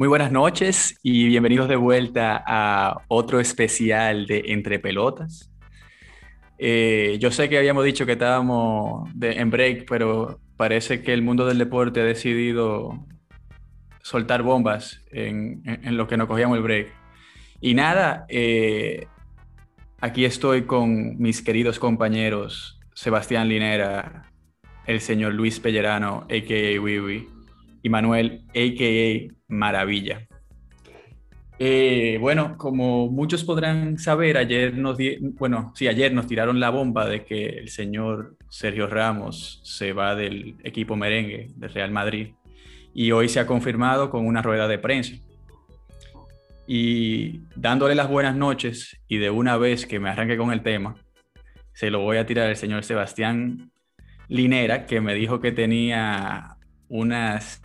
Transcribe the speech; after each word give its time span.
Muy 0.00 0.08
buenas 0.08 0.32
noches 0.32 0.98
y 1.02 1.26
bienvenidos 1.26 1.68
de 1.68 1.76
vuelta 1.76 2.42
a 2.46 3.02
otro 3.08 3.38
especial 3.38 4.24
de 4.24 4.44
Entre 4.46 4.78
Pelotas. 4.78 5.52
Eh, 6.56 7.18
yo 7.20 7.30
sé 7.30 7.50
que 7.50 7.58
habíamos 7.58 7.84
dicho 7.84 8.06
que 8.06 8.12
estábamos 8.12 9.10
en 9.20 9.50
break, 9.50 9.84
pero 9.86 10.40
parece 10.56 11.02
que 11.02 11.12
el 11.12 11.20
mundo 11.20 11.44
del 11.44 11.58
deporte 11.58 12.00
ha 12.00 12.04
decidido 12.04 13.06
soltar 14.00 14.42
bombas 14.42 15.02
en, 15.12 15.62
lo 15.94 16.06
que 16.08 16.16
nos 16.16 16.28
cogíamos 16.28 16.56
el 16.56 16.62
break. 16.62 16.94
Y 17.60 17.74
nada, 17.74 18.24
eh, 18.30 19.06
aquí 20.00 20.24
estoy 20.24 20.62
con 20.62 21.18
mis 21.18 21.42
queridos 21.42 21.78
compañeros 21.78 22.80
Sebastián 22.94 23.50
Linera, 23.50 24.32
el 24.86 25.02
señor 25.02 25.34
Luis 25.34 25.60
Pellerano, 25.60 26.26
a.k.a. 26.30 26.80
Wiwi, 26.80 27.39
y 27.82 27.88
Manuel, 27.88 28.44
a.k.a. 28.48 29.34
Maravilla. 29.48 30.26
Eh, 31.62 32.16
bueno, 32.18 32.56
como 32.56 33.10
muchos 33.10 33.44
podrán 33.44 33.98
saber, 33.98 34.38
ayer 34.38 34.78
nos, 34.78 34.96
bueno, 35.38 35.72
sí, 35.74 35.88
ayer 35.88 36.10
nos 36.10 36.26
tiraron 36.26 36.58
la 36.58 36.70
bomba 36.70 37.06
de 37.06 37.24
que 37.24 37.48
el 37.48 37.68
señor 37.68 38.36
Sergio 38.48 38.86
Ramos 38.86 39.60
se 39.62 39.92
va 39.92 40.14
del 40.14 40.56
equipo 40.64 40.96
merengue 40.96 41.48
de 41.54 41.68
Real 41.68 41.90
Madrid 41.90 42.28
y 42.94 43.12
hoy 43.12 43.28
se 43.28 43.40
ha 43.40 43.46
confirmado 43.46 44.08
con 44.08 44.26
una 44.26 44.40
rueda 44.40 44.68
de 44.68 44.78
prensa. 44.78 45.16
Y 46.66 47.42
dándole 47.56 47.94
las 47.94 48.08
buenas 48.08 48.36
noches 48.36 48.96
y 49.06 49.18
de 49.18 49.28
una 49.28 49.58
vez 49.58 49.84
que 49.84 50.00
me 50.00 50.08
arranque 50.08 50.38
con 50.38 50.52
el 50.52 50.62
tema, 50.62 50.96
se 51.74 51.90
lo 51.90 52.00
voy 52.00 52.16
a 52.16 52.24
tirar 52.24 52.48
al 52.48 52.56
señor 52.56 52.84
Sebastián 52.84 53.70
Linera, 54.28 54.86
que 54.86 55.02
me 55.02 55.14
dijo 55.14 55.40
que 55.40 55.52
tenía 55.52 56.56
unas 56.90 57.62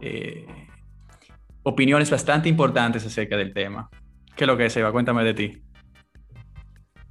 eh, 0.00 0.44
opiniones 1.62 2.10
bastante 2.10 2.48
importantes 2.48 3.06
acerca 3.06 3.36
del 3.36 3.54
tema. 3.54 3.88
¿Qué 4.36 4.44
es 4.44 4.48
lo 4.48 4.56
que 4.56 4.66
es, 4.66 4.72
Seba? 4.72 4.92
Cuéntame 4.92 5.24
de 5.24 5.32
ti. 5.34 5.62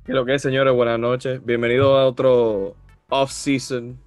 ¿Qué 0.05 0.11
es 0.11 0.15
lo 0.15 0.25
que 0.25 0.35
es, 0.35 0.41
señores? 0.41 0.73
Buenas 0.73 0.99
noches. 0.99 1.43
Bienvenido 1.43 1.97
a 1.97 2.05
otro 2.05 2.75
off-season 3.09 3.97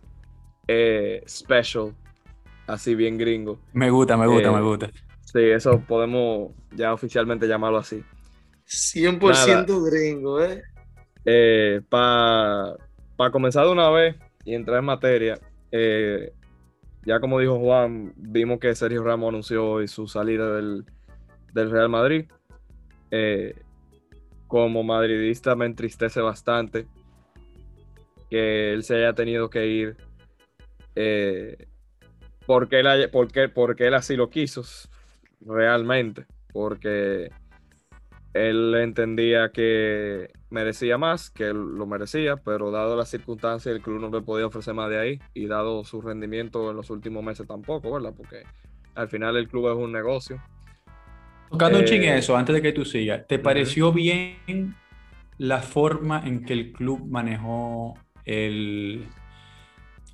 eh, 0.69 1.23
special, 1.27 1.95
así 2.67 2.95
bien 2.95 3.17
gringo. 3.17 3.59
Me 3.73 3.89
gusta, 3.89 4.17
me 4.19 4.27
gusta, 4.27 4.53
me 4.53 4.59
Eh, 4.59 4.63
gusta. 4.63 4.91
Sí, 5.23 5.41
eso 5.41 5.81
podemos 5.81 6.53
ya 6.73 6.93
oficialmente 6.93 7.49
llamarlo 7.49 7.79
así. 7.79 8.05
100% 8.67 9.91
gringo, 9.91 10.43
¿eh? 10.43 10.63
Para 11.89 12.77
comenzar 13.33 13.65
de 13.65 13.73
una 13.73 13.89
vez 13.91 14.17
y 14.45 14.55
entrar 14.55 14.79
en 14.81 14.85
materia, 14.85 15.39
eh, 15.73 16.33
ya 17.07 17.21
como 17.21 17.39
dijo 17.39 17.59
Juan, 17.59 18.13
vimos 18.17 18.59
que 18.59 18.75
Sergio 18.75 19.05
Ramos 19.05 19.29
anunció 19.29 19.65
hoy 19.65 19.87
su 19.89 20.09
salida 20.09 20.57
del, 20.57 20.85
del 21.55 21.71
Real 21.71 21.89
Madrid. 21.89 22.27
Eh, 23.13 23.55
como 24.49 24.83
madridista 24.83 25.55
me 25.55 25.67
entristece 25.67 26.21
bastante 26.21 26.87
que 28.29 28.73
él 28.73 28.83
se 28.83 28.97
haya 28.97 29.13
tenido 29.13 29.51
que 29.51 29.67
ir 29.67 29.97
eh, 30.97 31.69
porque, 32.47 32.81
él, 32.81 33.11
porque 33.55 33.87
él 33.87 33.95
así 33.95 34.17
lo 34.17 34.31
quiso, 34.31 34.63
realmente, 35.41 36.27
porque 36.53 37.31
él 38.37 38.75
entendía 38.77 39.51
que 39.53 40.31
merecía 40.51 40.99
más, 40.99 41.31
que 41.31 41.45
él 41.49 41.57
lo 41.57 41.87
merecía, 41.87 42.37
pero 42.37 42.71
dado 42.71 42.97
las 42.97 43.11
circunstancias, 43.11 43.75
el 43.75 43.83
club 43.83 44.01
no 44.01 44.11
le 44.11 44.23
podía 44.25 44.47
ofrecer 44.47 44.75
más 44.75 44.91
de 44.91 44.99
ahí 44.99 45.21
y 45.35 45.47
dado 45.47 45.85
su 45.85 46.01
rendimiento 46.03 46.71
en 46.71 46.77
los 46.77 46.91
últimos 46.91 47.25
meses 47.25 47.47
tampoco, 47.47 47.93
¿verdad? 47.93 48.15
Porque 48.17 48.45
al 48.95 49.09
final 49.09 49.37
el 49.37 49.49
club 49.49 49.71
es 49.71 49.77
un 49.77 49.93
negocio. 49.93 50.43
Tocando 51.51 51.79
un 51.79 51.85
Eh, 51.85 51.87
ching 51.87 52.03
eso, 52.05 52.37
antes 52.37 52.55
de 52.55 52.63
que 52.63 52.73
tú 52.73 52.85
sigas, 52.85 53.27
¿te 53.27 53.39
pareció 53.39 53.93
bien 53.93 54.77
la 55.39 55.63
forma 55.63 56.23
en 56.27 56.45
que 56.45 56.53
el 56.55 56.73
club 56.73 57.07
manejó 57.09 57.95
el, 58.25 59.15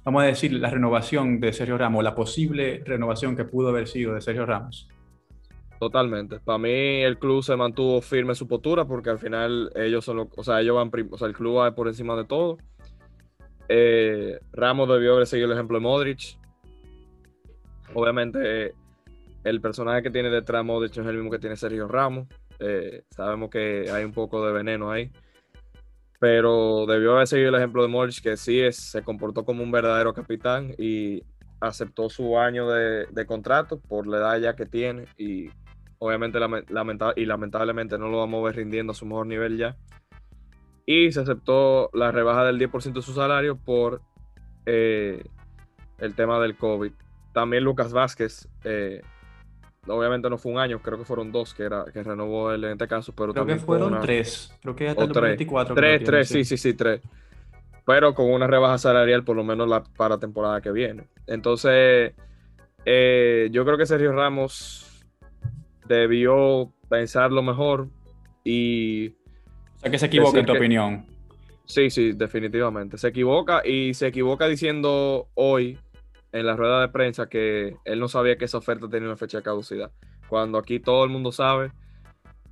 vamos 0.04 0.22
a 0.22 0.26
decir, 0.26 0.52
la 0.52 0.70
renovación 0.70 1.40
de 1.40 1.52
Sergio 1.52 1.78
Ramos, 1.78 2.04
la 2.04 2.14
posible 2.14 2.82
renovación 2.84 3.36
que 3.36 3.44
pudo 3.44 3.68
haber 3.70 3.88
sido 3.88 4.14
de 4.14 4.20
Sergio 4.20 4.46
Ramos? 4.46 4.91
Totalmente. 5.82 6.38
Para 6.38 6.58
mí 6.58 7.02
el 7.02 7.18
club 7.18 7.42
se 7.42 7.56
mantuvo 7.56 8.00
firme 8.00 8.30
en 8.30 8.36
su 8.36 8.46
postura 8.46 8.84
porque 8.84 9.10
al 9.10 9.18
final 9.18 9.72
ellos 9.74 10.04
son 10.04 10.18
los, 10.18 10.28
o 10.36 10.44
sea, 10.44 10.60
ellos 10.60 10.76
van, 10.76 10.92
o 11.10 11.18
sea, 11.18 11.26
el 11.26 11.34
club 11.34 11.56
va 11.56 11.74
por 11.74 11.88
encima 11.88 12.14
de 12.14 12.24
todo. 12.24 12.56
Eh, 13.68 14.38
Ramos 14.52 14.88
debió 14.88 15.14
haber 15.14 15.26
seguido 15.26 15.48
el 15.48 15.54
ejemplo 15.54 15.78
de 15.78 15.82
Modric. 15.82 16.38
Obviamente 17.94 18.76
el 19.42 19.60
personaje 19.60 20.04
que 20.04 20.10
tiene 20.10 20.30
detrás 20.30 20.60
de 20.60 20.66
Modric 20.68 20.92
es 20.92 21.04
el 21.04 21.16
mismo 21.16 21.32
que 21.32 21.40
tiene 21.40 21.56
Sergio 21.56 21.88
Ramos. 21.88 22.28
Eh, 22.60 23.02
sabemos 23.10 23.50
que 23.50 23.90
hay 23.90 24.04
un 24.04 24.12
poco 24.12 24.46
de 24.46 24.52
veneno 24.52 24.88
ahí. 24.88 25.10
Pero 26.20 26.86
debió 26.86 27.16
haber 27.16 27.26
seguido 27.26 27.48
el 27.48 27.56
ejemplo 27.56 27.82
de 27.82 27.88
Modric, 27.88 28.22
que 28.22 28.36
sí 28.36 28.60
es, 28.60 28.76
se 28.76 29.02
comportó 29.02 29.44
como 29.44 29.64
un 29.64 29.72
verdadero 29.72 30.14
capitán 30.14 30.76
y 30.78 31.24
aceptó 31.58 32.08
su 32.08 32.38
año 32.38 32.70
de, 32.70 33.06
de 33.06 33.26
contrato 33.26 33.80
por 33.80 34.06
la 34.06 34.18
edad 34.18 34.38
ya 34.38 34.54
que 34.54 34.66
tiene 34.66 35.06
y 35.18 35.50
obviamente 36.04 36.40
lame- 36.40 36.64
lamenta- 36.68 37.12
y 37.14 37.24
lamentablemente 37.26 37.96
no 37.96 38.08
lo 38.08 38.18
vamos 38.18 38.40
a 38.40 38.46
ver 38.46 38.56
rindiendo 38.56 38.90
a 38.90 38.94
su 38.94 39.06
mejor 39.06 39.26
nivel 39.26 39.56
ya. 39.56 39.76
Y 40.84 41.12
se 41.12 41.20
aceptó 41.20 41.90
la 41.92 42.10
rebaja 42.10 42.44
del 42.44 42.58
10% 42.58 43.00
de 43.00 43.02
su 43.02 43.14
salario 43.14 43.56
por 43.56 44.00
eh, 44.66 45.22
el 45.98 46.14
tema 46.16 46.40
del 46.40 46.56
COVID. 46.56 46.92
También 47.32 47.62
Lucas 47.62 47.92
Vázquez, 47.92 48.48
eh, 48.64 49.00
obviamente 49.86 50.28
no 50.28 50.38
fue 50.38 50.50
un 50.52 50.58
año, 50.58 50.80
creo 50.82 50.98
que 50.98 51.04
fueron 51.04 51.30
dos 51.30 51.54
que, 51.54 51.62
era, 51.62 51.84
que 51.92 52.02
renovó 52.02 52.50
él 52.50 52.64
en 52.64 52.72
este 52.72 52.88
caso, 52.88 53.12
pero 53.12 53.32
Creo 53.32 53.44
que 53.46 53.52
también 53.52 53.60
fueron 53.60 53.88
una- 53.92 54.00
tres, 54.00 54.52
creo 54.60 54.74
que 54.74 54.88
hasta 54.88 55.02
el 55.04 55.08
tres. 55.12 55.14
2024. 55.38 55.74
que 55.76 55.80
lo 55.80 55.86
Tres, 55.86 55.98
tiene, 55.98 56.06
tres, 56.10 56.28
sí, 56.28 56.44
sí, 56.44 56.56
sí, 56.56 56.74
tres. 56.74 57.00
Pero 57.86 58.12
con 58.14 58.30
una 58.32 58.48
rebaja 58.48 58.76
salarial 58.78 59.22
por 59.24 59.36
lo 59.36 59.44
menos 59.44 59.68
la, 59.68 59.82
para 59.84 60.16
la 60.16 60.20
temporada 60.20 60.60
que 60.60 60.72
viene. 60.72 61.06
Entonces, 61.28 62.12
eh, 62.84 63.48
yo 63.52 63.64
creo 63.64 63.76
que 63.78 63.86
Sergio 63.86 64.12
Ramos 64.12 64.91
debió 65.86 66.72
pensarlo 66.88 67.42
mejor 67.42 67.88
y 68.44 69.08
O 69.08 69.80
sea, 69.80 69.90
que 69.90 69.98
se 69.98 70.06
equivoca 70.06 70.38
en 70.40 70.46
tu 70.46 70.52
que- 70.52 70.58
opinión. 70.58 71.06
sí, 71.64 71.90
sí, 71.90 72.12
definitivamente. 72.12 72.98
Se 72.98 73.08
equivoca 73.08 73.66
y 73.66 73.94
se 73.94 74.08
equivoca 74.08 74.46
diciendo 74.48 75.28
hoy 75.34 75.78
en 76.32 76.46
la 76.46 76.56
rueda 76.56 76.80
de 76.80 76.88
prensa 76.88 77.28
que 77.28 77.76
él 77.84 78.00
no 78.00 78.08
sabía 78.08 78.36
que 78.36 78.44
esa 78.46 78.58
oferta 78.58 78.88
tenía 78.88 79.08
una 79.08 79.16
fecha 79.16 79.38
de 79.38 79.42
caducidad. 79.44 79.90
Cuando 80.28 80.58
aquí 80.58 80.80
todo 80.80 81.04
el 81.04 81.10
mundo 81.10 81.30
sabe 81.30 81.72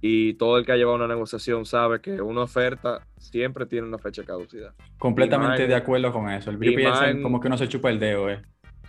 y 0.03 0.35
todo 0.35 0.59
el 0.59 0.65
que 0.67 0.73
ha 0.73 0.77
llevado 0.77 0.97
una 0.97 1.09
negociación 1.09 1.65
sabe 1.67 2.01
que 2.01 2.21
una 2.23 2.43
oferta 2.43 3.07
siempre 3.19 3.67
tiene 3.67 3.87
una 3.87 3.99
fecha 3.99 4.23
de 4.23 4.27
caducidad. 4.27 4.75
Completamente 4.99 5.67
de 5.67 5.75
acuerdo 5.75 6.13
con 6.13 6.29
eso. 6.31 6.51
El 6.51 6.63
en- 6.63 7.23
como 7.23 7.41
que 7.41 7.49
uno 7.49 7.57
se 7.59 7.69
chupa 7.69 7.91
el 7.91 7.99
dedo, 7.99 8.29
eh. 8.31 8.43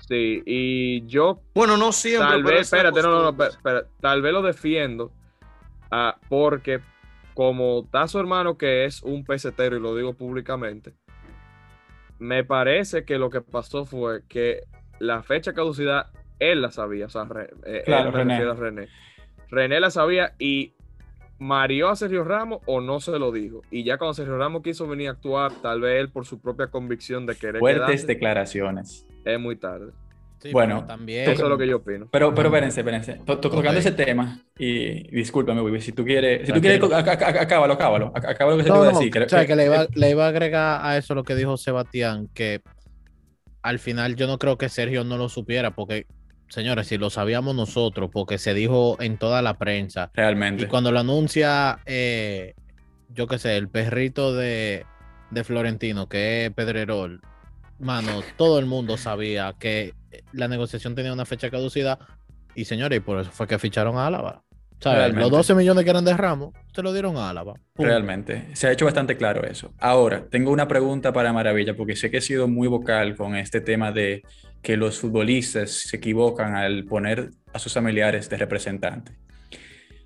Sí, 0.07 0.41
y 0.45 1.05
yo 1.07 1.41
Bueno, 1.53 1.77
no 1.77 1.91
siempre. 1.91 2.27
tal 2.29 2.43
vez, 2.43 2.61
espérate, 2.61 3.01
no, 3.01 3.09
no, 3.11 3.31
no, 3.31 3.81
tal 4.01 4.21
vez 4.21 4.33
lo 4.33 4.41
defiendo 4.41 5.11
ah, 5.91 6.17
porque 6.27 6.79
como 7.33 7.83
está 7.85 8.07
su 8.07 8.19
hermano 8.19 8.57
que 8.57 8.85
es 8.85 9.01
un 9.03 9.23
pesetero 9.23 9.77
y 9.77 9.79
lo 9.79 9.95
digo 9.95 10.13
públicamente, 10.13 10.93
me 12.19 12.43
parece 12.43 13.05
que 13.05 13.17
lo 13.17 13.29
que 13.29 13.41
pasó 13.41 13.85
fue 13.85 14.23
que 14.27 14.61
la 14.99 15.23
fecha 15.23 15.51
de 15.51 15.55
caducidad 15.55 16.07
él 16.39 16.61
la 16.61 16.71
sabía, 16.71 17.05
o 17.05 17.09
sea, 17.09 17.25
Re- 17.25 17.49
eh, 17.65 17.83
Claro, 17.85 18.09
él 18.09 18.13
me 18.13 18.19
René. 18.19 18.33
refiero 18.33 18.51
a 18.51 18.55
René. 18.55 18.87
René 19.49 19.79
la 19.79 19.91
sabía 19.91 20.33
y 20.39 20.73
marió 21.39 21.89
a 21.89 21.95
Sergio 21.95 22.23
Ramos 22.23 22.61
o 22.65 22.81
no 22.81 22.99
se 22.99 23.17
lo 23.17 23.31
dijo. 23.31 23.61
Y 23.71 23.83
ya 23.83 23.97
cuando 23.97 24.13
Sergio 24.13 24.37
Ramos 24.37 24.61
quiso 24.63 24.87
venir 24.87 25.09
a 25.09 25.11
actuar, 25.11 25.51
tal 25.61 25.81
vez 25.81 25.99
él 25.99 26.09
por 26.09 26.25
su 26.25 26.39
propia 26.41 26.67
convicción 26.67 27.25
de 27.25 27.35
querer 27.35 27.59
Fuertes 27.59 27.85
quedarse, 27.85 28.07
declaraciones. 28.07 29.07
Es 29.25 29.39
muy 29.39 29.55
tarde. 29.57 29.91
Sí, 30.39 30.51
Bueno, 30.51 30.85
también. 30.87 31.29
Eso 31.29 31.43
es 31.43 31.49
lo 31.49 31.57
que 31.57 31.67
yo 31.67 31.77
opino. 31.77 32.07
Pero, 32.11 32.33
pero 32.33 32.47
espérense, 32.49 32.79
espérense. 32.81 33.13
To- 33.25 33.37
to- 33.39 33.49
Tocando 33.51 33.79
ese 33.79 33.91
tema, 33.91 34.39
y 34.57 35.03
discúlpame, 35.15 35.61
Wibi, 35.61 35.79
si 35.81 35.91
tú 35.91 36.03
quieres, 36.03 36.47
si 36.47 36.51
tú 36.51 36.59
quieres, 36.59 36.81
ac- 36.81 37.05
ac- 37.19 37.39
acábalo, 37.41 37.73
acábalo, 37.75 38.11
ac- 38.13 38.27
acábalo 38.27 38.57
lo 38.57 38.63
que 38.63 38.63
se 38.63 38.69
te 38.69 38.75
No, 38.75 38.83
iba 38.83 38.91
a 38.91 38.97
decir. 38.97 39.11
que- 39.11 39.19
o 39.19 39.29
sea, 39.29 39.45
que 39.45 39.55
le 39.55 39.65
iba, 39.65 39.85
que- 39.85 39.99
le 39.99 40.09
iba 40.09 40.25
a 40.25 40.29
agregar 40.29 40.79
a 40.83 40.97
eso 40.97 41.13
lo 41.13 41.23
que 41.23 41.35
dijo 41.35 41.57
Sebastián, 41.57 42.27
que 42.33 42.61
al 43.61 43.77
final 43.77 44.15
yo 44.15 44.25
no 44.25 44.39
creo 44.39 44.57
que 44.57 44.67
Sergio 44.69 45.03
no 45.03 45.15
lo 45.17 45.29
supiera, 45.29 45.75
porque, 45.75 46.07
señores, 46.49 46.87
si 46.87 46.97
lo 46.97 47.11
sabíamos 47.11 47.53
nosotros, 47.55 48.09
porque 48.11 48.39
se 48.39 48.55
dijo 48.55 48.97
en 48.99 49.17
toda 49.19 49.43
la 49.43 49.59
prensa, 49.59 50.09
Realmente. 50.15 50.63
y 50.63 50.67
cuando 50.67 50.91
lo 50.91 50.99
anuncia, 51.01 51.77
eh, 51.85 52.55
yo 53.09 53.27
qué 53.27 53.37
sé, 53.37 53.57
el 53.57 53.69
perrito 53.69 54.33
de, 54.33 54.87
de 55.29 55.43
Florentino, 55.43 56.09
que 56.09 56.47
es 56.47 56.51
Pedrerol, 56.51 57.21
mano, 57.81 58.21
todo 58.37 58.59
el 58.59 58.65
mundo 58.65 58.97
sabía 58.97 59.53
que 59.59 59.93
la 60.33 60.47
negociación 60.47 60.95
tenía 60.95 61.13
una 61.13 61.25
fecha 61.25 61.47
de 61.47 61.51
caducidad, 61.51 61.99
y 62.55 62.65
señores, 62.65 62.97
y 62.97 62.99
por 62.99 63.19
eso 63.19 63.31
fue 63.31 63.47
que 63.47 63.59
ficharon 63.59 63.97
a 63.97 64.07
Álava. 64.07 64.43
Los 65.13 65.29
12 65.29 65.53
millones 65.53 65.83
que 65.83 65.91
eran 65.91 66.03
de 66.03 66.17
Ramos, 66.17 66.53
se 66.73 66.81
lo 66.81 66.91
dieron 66.91 67.15
a 67.17 67.29
Álava. 67.29 67.53
Punto. 67.53 67.89
Realmente. 67.89 68.47
Se 68.53 68.67
ha 68.67 68.71
hecho 68.71 68.85
bastante 68.85 69.15
claro 69.15 69.43
eso. 69.45 69.73
Ahora, 69.77 70.25
tengo 70.27 70.51
una 70.51 70.67
pregunta 70.67 71.13
para 71.13 71.31
Maravilla, 71.31 71.75
porque 71.75 71.95
sé 71.95 72.09
que 72.09 72.17
he 72.17 72.21
sido 72.21 72.47
muy 72.47 72.67
vocal 72.67 73.15
con 73.15 73.35
este 73.35 73.61
tema 73.61 73.91
de 73.91 74.23
que 74.63 74.77
los 74.77 74.99
futbolistas 74.99 75.71
se 75.71 75.97
equivocan 75.97 76.55
al 76.55 76.85
poner 76.85 77.29
a 77.53 77.59
sus 77.59 77.73
familiares 77.73 78.29
de 78.29 78.37
representante. 78.37 79.11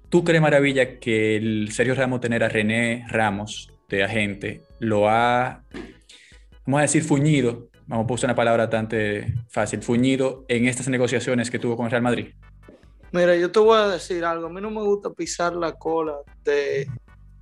¿Tú 0.09 0.23
crees, 0.23 0.41
Maravilla, 0.41 0.99
que 0.99 1.37
el 1.37 1.71
Sergio 1.71 1.95
Ramos 1.95 2.21
tener 2.21 2.43
a 2.43 2.49
René 2.49 3.05
Ramos 3.09 3.71
de 3.89 4.03
agente 4.03 4.61
lo 4.79 5.09
ha, 5.09 5.63
vamos 6.65 6.79
a 6.79 6.81
decir, 6.81 7.03
fuñido, 7.03 7.69
vamos 7.87 8.09
a 8.09 8.13
usar 8.13 8.29
una 8.29 8.35
palabra 8.35 8.63
bastante 8.63 9.33
fácil, 9.49 9.81
fuñido 9.81 10.45
en 10.47 10.67
estas 10.67 10.87
negociaciones 10.87 11.51
que 11.51 11.59
tuvo 11.59 11.75
con 11.75 11.85
el 11.85 11.91
Real 11.91 12.03
Madrid? 12.03 12.33
Mira, 13.11 13.35
yo 13.35 13.51
te 13.51 13.59
voy 13.59 13.77
a 13.77 13.87
decir 13.87 14.25
algo. 14.25 14.47
A 14.47 14.49
mí 14.49 14.59
no 14.59 14.69
me 14.69 14.81
gusta 14.81 15.09
pisar 15.09 15.55
la 15.55 15.73
cola 15.73 16.15
de, 16.43 16.87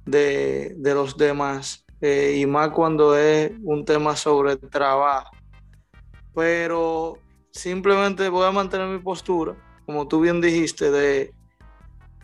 de, 0.06 0.94
los 0.94 1.18
demás, 1.18 1.84
eh, 2.02 2.36
y 2.38 2.46
más 2.46 2.70
cuando 2.70 3.18
es 3.18 3.52
un 3.64 3.84
tema 3.84 4.16
sobre 4.16 4.58
trabajo. 4.58 5.32
Pero 6.36 7.18
simplemente 7.52 8.30
voy 8.30 8.46
a 8.46 8.52
mantener 8.52 8.88
mi 8.88 9.00
postura, 9.00 9.56
como 9.86 10.08
tú 10.08 10.22
bien 10.22 10.42
dijiste, 10.42 10.92
de, 10.92 11.34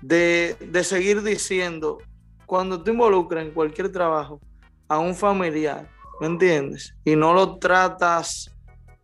de, 0.01 0.83
seguir 0.83 1.23
diciendo, 1.23 1.99
cuando 2.45 2.81
tú 2.83 2.91
involucras 2.91 3.45
en 3.45 3.51
cualquier 3.51 3.91
trabajo 3.91 4.39
a 4.87 4.99
un 4.99 5.15
familiar, 5.15 5.87
¿me 6.19 6.27
entiendes? 6.27 6.95
Y 7.05 7.15
no 7.15 7.33
lo 7.33 7.57
tratas 7.57 8.55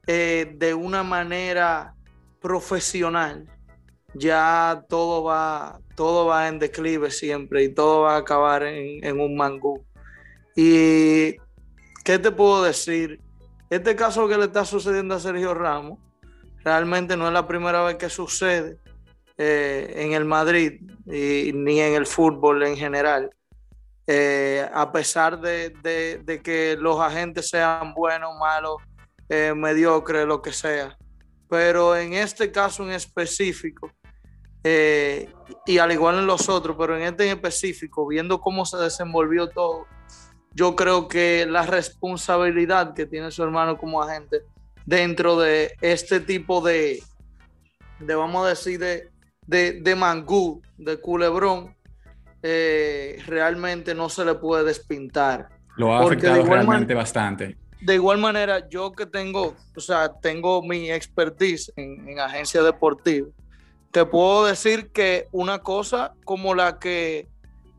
eh, 0.08 0.54
de 0.56 0.74
una 0.74 1.04
manera 1.04 1.96
profesional, 2.42 3.48
ya 4.14 4.86
todo 4.88 5.24
va, 5.24 5.80
todo 5.96 6.28
va 6.28 6.48
en 6.48 6.60
declive 6.60 7.10
siempre 7.12 7.64
y 7.64 7.74
todo 7.74 8.02
va 8.02 8.16
a 8.16 8.20
acabar 8.20 8.64
en, 8.64 9.20
un 9.20 9.36
mangú. 9.36 9.84
Y, 10.56 11.36
¿qué 12.04 12.20
te 12.20 12.32
puedo 12.32 12.64
decir? 12.64 13.20
Este 13.70 13.96
caso 13.96 14.28
que 14.28 14.38
le 14.38 14.46
está 14.46 14.64
sucediendo 14.64 15.16
a 15.16 15.20
Sergio 15.20 15.54
Ramos, 15.54 16.00
realmente 16.64 17.18
no 17.18 17.28
es 17.28 17.34
la 17.34 17.48
primera 17.48 17.84
vez 17.84 17.96
que 17.96 18.10
sucede 18.10 18.78
eh, 19.38 19.94
en 19.98 20.14
el 20.14 20.24
Madrid 20.24 20.82
ni 21.06 21.80
en 21.80 21.94
el 21.94 22.06
fútbol 22.06 22.64
en 22.64 22.78
general. 22.78 23.32
Eh, 24.08 24.70
a 24.72 24.92
pesar 24.92 25.40
de, 25.40 25.74
que 26.44 26.78
los 26.80 27.00
agentes 27.00 27.50
sean 27.50 27.94
buenos, 27.94 28.38
malos, 28.40 28.78
eh, 29.30 29.54
mediocres, 29.56 30.26
lo 30.26 30.42
que 30.42 30.54
sea. 30.54 30.96
Pero 31.50 31.96
en 31.96 32.14
este 32.14 32.52
caso 32.52 32.84
en 32.84 32.92
específico, 32.92 33.92
y 34.64 35.78
al 35.78 35.92
igual 35.92 36.18
en 36.18 36.26
los 36.26 36.50
otros, 36.50 36.76
pero 36.78 36.98
en 36.98 37.04
este 37.04 37.26
en 37.26 37.36
específico, 37.36 38.08
viendo 38.08 38.42
cómo 38.42 38.66
se 38.66 38.78
desenvolvió 38.78 39.48
todo, 39.48 39.86
yo 40.56 40.76
creo 40.76 41.08
que 41.08 41.46
la 41.46 41.64
responsabilidad 41.64 42.94
que 42.94 43.06
tiene 43.06 43.30
su 43.30 43.44
hermano 43.44 43.78
como 43.78 44.02
agente 44.02 44.42
dentro 44.86 45.38
de 45.38 45.76
este 45.82 46.22
tipo 46.22 46.62
de, 46.62 47.04
de 48.00 48.16
vamos 48.16 48.46
a 48.46 48.50
decir, 48.50 48.80
de, 48.80 49.12
de, 49.46 49.96
mangú, 49.96 50.62
de 50.78 50.98
culebrón, 50.98 51.75
eh, 52.42 53.22
realmente 53.26 53.96
no 53.96 54.10
se 54.10 54.26
le 54.26 54.36
puede 54.36 54.64
despintar. 54.64 55.50
Lo 55.78 55.94
ha 55.94 56.04
afectado 56.04 56.44
realmente 56.44 56.94
bastante. 56.94 57.58
De 57.82 57.96
igual 57.96 58.18
manera, 58.18 58.68
yo 58.70 58.92
que 58.94 59.06
tengo, 59.06 59.56
o 59.76 59.80
sea, 59.80 60.12
tengo 60.22 60.62
mi 60.64 60.92
expertise 60.92 61.72
en, 61.76 62.08
en 62.08 62.20
agencia 62.20 62.64
deportiva, 62.64 63.28
te 63.92 64.06
puedo 64.06 64.46
decir 64.46 64.92
que 64.92 65.28
una 65.32 65.60
cosa 65.60 66.14
como 66.24 66.56
la 66.56 66.80
que 66.80 67.28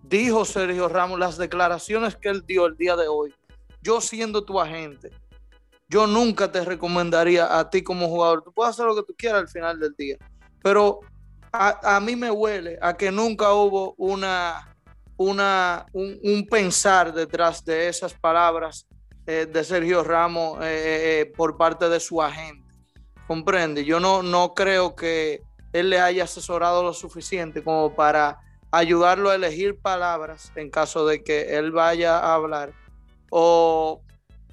dijo 0.03 0.45
Sergio 0.45 0.89
Ramos, 0.89 1.19
las 1.19 1.37
declaraciones 1.37 2.17
que 2.17 2.29
él 2.29 2.45
dio 2.47 2.67
el 2.67 2.77
día 2.77 2.97
de 2.97 3.09
hoy, 3.09 3.35
yo 3.83 4.01
siendo 4.01 4.45
tu 4.45 4.61
agente, 4.61 5.11
yo 5.89 6.07
nunca 6.07 6.51
te 6.51 6.65
recomendaría 6.65 7.59
a 7.59 7.71
ti 7.71 7.83
como 7.83 8.09
jugador. 8.09 8.43
Tú 8.43 8.53
puedes 8.53 8.75
hacer 8.75 8.87
lo 8.87 8.97
que 8.97 9.03
tú 9.03 9.15
quieras 9.17 9.43
al 9.43 9.49
final 9.49 9.79
del 9.79 9.95
día, 9.97 10.17
pero 10.63 11.01
a, 11.57 12.01
mí 12.01 12.17
me 12.17 12.31
huele 12.31 12.79
a 12.81 12.97
que 12.97 13.11
nunca 13.11 13.53
hubo 13.53 13.95
una, 13.99 14.77
una, 15.17 15.87
un, 15.93 16.47
pensar 16.51 17.13
detrás 17.13 17.65
de 17.65 17.89
esas 17.89 18.15
palabras 18.15 18.87
eh, 19.27 19.47
de 19.51 19.65
Sergio 19.65 20.05
Ramos 20.05 20.59
eh, 20.63 21.21
eh, 21.21 21.33
por 21.37 21.57
parte 21.57 21.89
de 21.89 22.01
su 22.01 22.23
agente. 22.23 22.67
Comprende, 23.27 23.85
yo 23.85 23.99
no, 23.99 24.23
no 24.23 24.55
creo 24.55 24.95
que 24.95 25.43
él 25.73 25.91
le 25.91 26.01
haya 26.01 26.25
asesorado 26.25 26.83
lo 26.83 26.93
suficiente 26.93 27.63
como 27.63 27.95
para 27.95 28.39
ayudarlo 28.71 29.31
a 29.31 29.35
elegir 29.35 29.79
palabras 29.81 30.53
en 30.55 30.71
caso 30.71 31.07
de 31.07 31.23
que 31.23 31.57
él 31.57 31.73
vaya 31.73 32.19
a 32.19 32.35
hablar 32.35 32.73
o, 33.31 34.01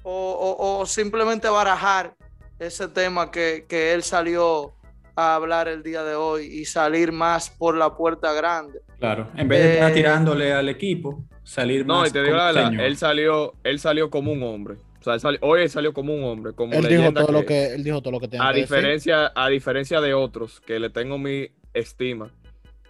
o, 0.02 0.84
simplemente 0.86 1.48
barajar 1.48 2.14
ese 2.58 2.88
tema 2.88 3.30
que, 3.30 3.64
que, 3.68 3.94
él 3.94 4.02
salió 4.02 4.74
a 5.16 5.34
hablar 5.34 5.68
el 5.68 5.82
día 5.82 6.02
de 6.02 6.14
hoy 6.14 6.46
y 6.46 6.64
salir 6.64 7.12
más 7.12 7.50
por 7.50 7.76
la 7.76 7.96
puerta 7.96 8.32
grande. 8.32 8.80
Claro, 8.98 9.28
en 9.36 9.48
vez 9.48 9.62
de 9.62 9.74
estar 9.74 9.90
eh, 9.90 9.94
tirándole 9.94 10.52
al 10.52 10.68
equipo, 10.68 11.24
salir 11.42 11.86
no, 11.86 11.94
más. 11.94 12.02
No, 12.02 12.08
y 12.08 12.12
te 12.12 12.22
digo 12.22 12.36
la 12.36 12.52
verdad, 12.52 12.72
él 12.80 12.96
salió, 12.96 13.54
él 13.62 13.78
salió 13.78 14.10
como 14.10 14.32
un 14.32 14.42
hombre. 14.42 14.76
O 15.06 15.18
sea, 15.18 15.30
hoy 15.42 15.68
salió 15.68 15.92
como 15.92 16.14
un 16.14 16.24
hombre. 16.24 16.54
Como 16.54 16.72
él, 16.72 16.88
dijo 16.88 17.12
todo 17.12 17.30
lo 17.30 17.44
que, 17.44 17.74
él 17.74 17.84
dijo 17.84 18.00
todo 18.00 18.12
lo 18.12 18.20
que 18.20 18.28
tenía 18.28 18.48
a 18.48 18.52
diferencia, 18.52 19.32
A 19.34 19.48
diferencia 19.48 20.00
de 20.00 20.14
otros 20.14 20.60
que 20.60 20.78
le 20.78 20.88
tengo 20.88 21.18
mi 21.18 21.48
estima 21.74 22.30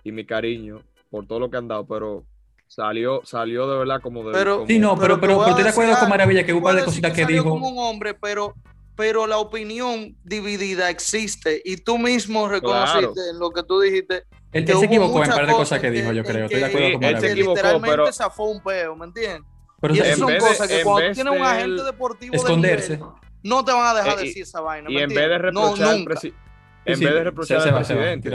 y 0.04 0.12
mi 0.12 0.24
cariño 0.24 0.82
por 1.10 1.26
todo 1.26 1.40
lo 1.40 1.50
que 1.50 1.56
han 1.56 1.68
dado, 1.68 1.86
pero 1.86 2.24
salió, 2.68 3.20
salió 3.24 3.68
de 3.68 3.78
verdad 3.78 4.00
como 4.00 4.24
de. 4.24 4.32
Pero, 4.32 4.64
sí, 4.66 4.78
no, 4.78 4.96
pero, 4.96 5.20
pero, 5.20 5.46
estoy 5.46 5.64
de 5.64 5.70
acuerdo 5.70 5.96
con 5.98 6.08
Maravilla 6.08 6.44
que 6.44 6.52
hubo 6.52 6.58
un 6.58 6.64
par 6.64 6.76
de 6.76 6.84
cositas 6.84 7.12
que, 7.12 7.24
dijo. 7.24 7.48
como 7.48 7.68
un 7.68 7.78
hombre, 7.78 8.14
pero, 8.14 8.54
pero 8.96 9.26
la 9.26 9.38
opinión 9.38 10.16
dividida 10.22 10.90
existe 10.90 11.60
y 11.64 11.78
tú 11.78 11.98
mismo 11.98 12.48
reconociste 12.48 13.30
en 13.30 13.38
lo 13.38 13.50
que 13.50 13.62
tú 13.62 13.80
dijiste. 13.80 14.24
Él, 14.52 14.66
se 14.66 14.84
equivocó 14.84 15.22
en 15.24 15.30
un 15.30 15.36
par 15.36 15.46
de 15.46 15.52
cosas 15.52 15.80
que, 15.80 15.90
dijo, 15.90 16.12
yo 16.12 16.22
creo. 16.22 16.44
Estoy 16.44 16.60
de 16.60 16.66
acuerdo 16.66 16.92
con. 16.92 17.04
Él 17.04 17.20
se 17.20 17.32
equivocó, 17.32 17.54
literalmente 17.56 17.96
pero... 17.96 18.12
zafó 18.12 18.44
un 18.44 18.62
peo, 18.62 18.94
¿me 18.96 19.06
entiendes? 19.06 19.42
y 19.90 19.98
esas 19.98 20.18
son 20.18 20.36
cosas 20.38 20.68
que 20.68 20.82
cuando 20.82 21.08
tú 21.08 21.14
tienes 21.14 21.32
un 21.34 21.42
agente 21.42 21.82
deportivo 21.82 22.34
esconderse. 22.34 22.96
De 22.96 23.04
no 23.42 23.64
te 23.64 23.72
van 23.72 23.94
a 23.94 24.00
dejar 24.00 24.18
eh, 24.18 24.22
decir 24.22 24.42
esa 24.42 24.60
vaina. 24.60 24.90
Y 24.90 24.96
en 24.96 25.08
vez 25.08 25.28
de 25.28 25.38
reprochar, 25.38 25.88
al, 25.88 25.98
en 25.98 27.00
vez 27.00 27.14
de 27.14 27.24
reprochar 27.24 27.68
al 27.68 27.74
presidente, 27.74 28.28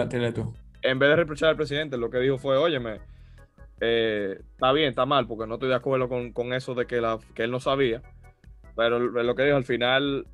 en 0.82 1.00
vez 1.00 1.10
de 1.10 1.16
reprochar 1.16 1.50
al 1.50 1.56
presidente, 1.56 1.98
lo 1.98 2.10
que 2.12 2.20
dijo 2.20 2.38
fue, 2.38 2.58
óyeme, 2.58 3.02
eh, 3.82 4.38
está 4.52 4.72
bien, 4.72 4.90
está 4.90 5.06
mal, 5.06 5.26
porque 5.28 5.48
no 5.48 5.56
estoy 5.56 5.70
de 5.70 5.76
acuerdo 5.76 6.08
con, 6.08 6.54
eso 6.54 6.76
de 6.76 6.86
que, 6.86 7.02
la, 7.02 7.18
que 7.34 7.44
él 7.44 7.52
no 7.52 7.60
sabía. 7.60 8.04
Pero 8.76 9.00
lo 9.00 9.36
que 9.36 9.44
dijo 9.44 9.58
al 9.58 9.66
final, 9.66 10.28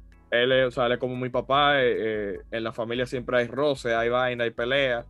él, 0.43 0.51
es, 0.51 0.67
o 0.67 0.71
sea, 0.71 0.85
él 0.85 0.93
es 0.93 0.97
como 0.99 1.15
mi 1.15 1.29
papá, 1.29 1.81
eh, 1.81 1.95
eh, 1.97 2.39
en 2.51 2.63
la 2.63 2.71
familia 2.71 3.05
siempre 3.05 3.37
hay 3.37 3.47
roce, 3.47 3.93
hay 3.93 4.09
vaina, 4.09 4.43
hay 4.43 4.51
pelea. 4.51 5.05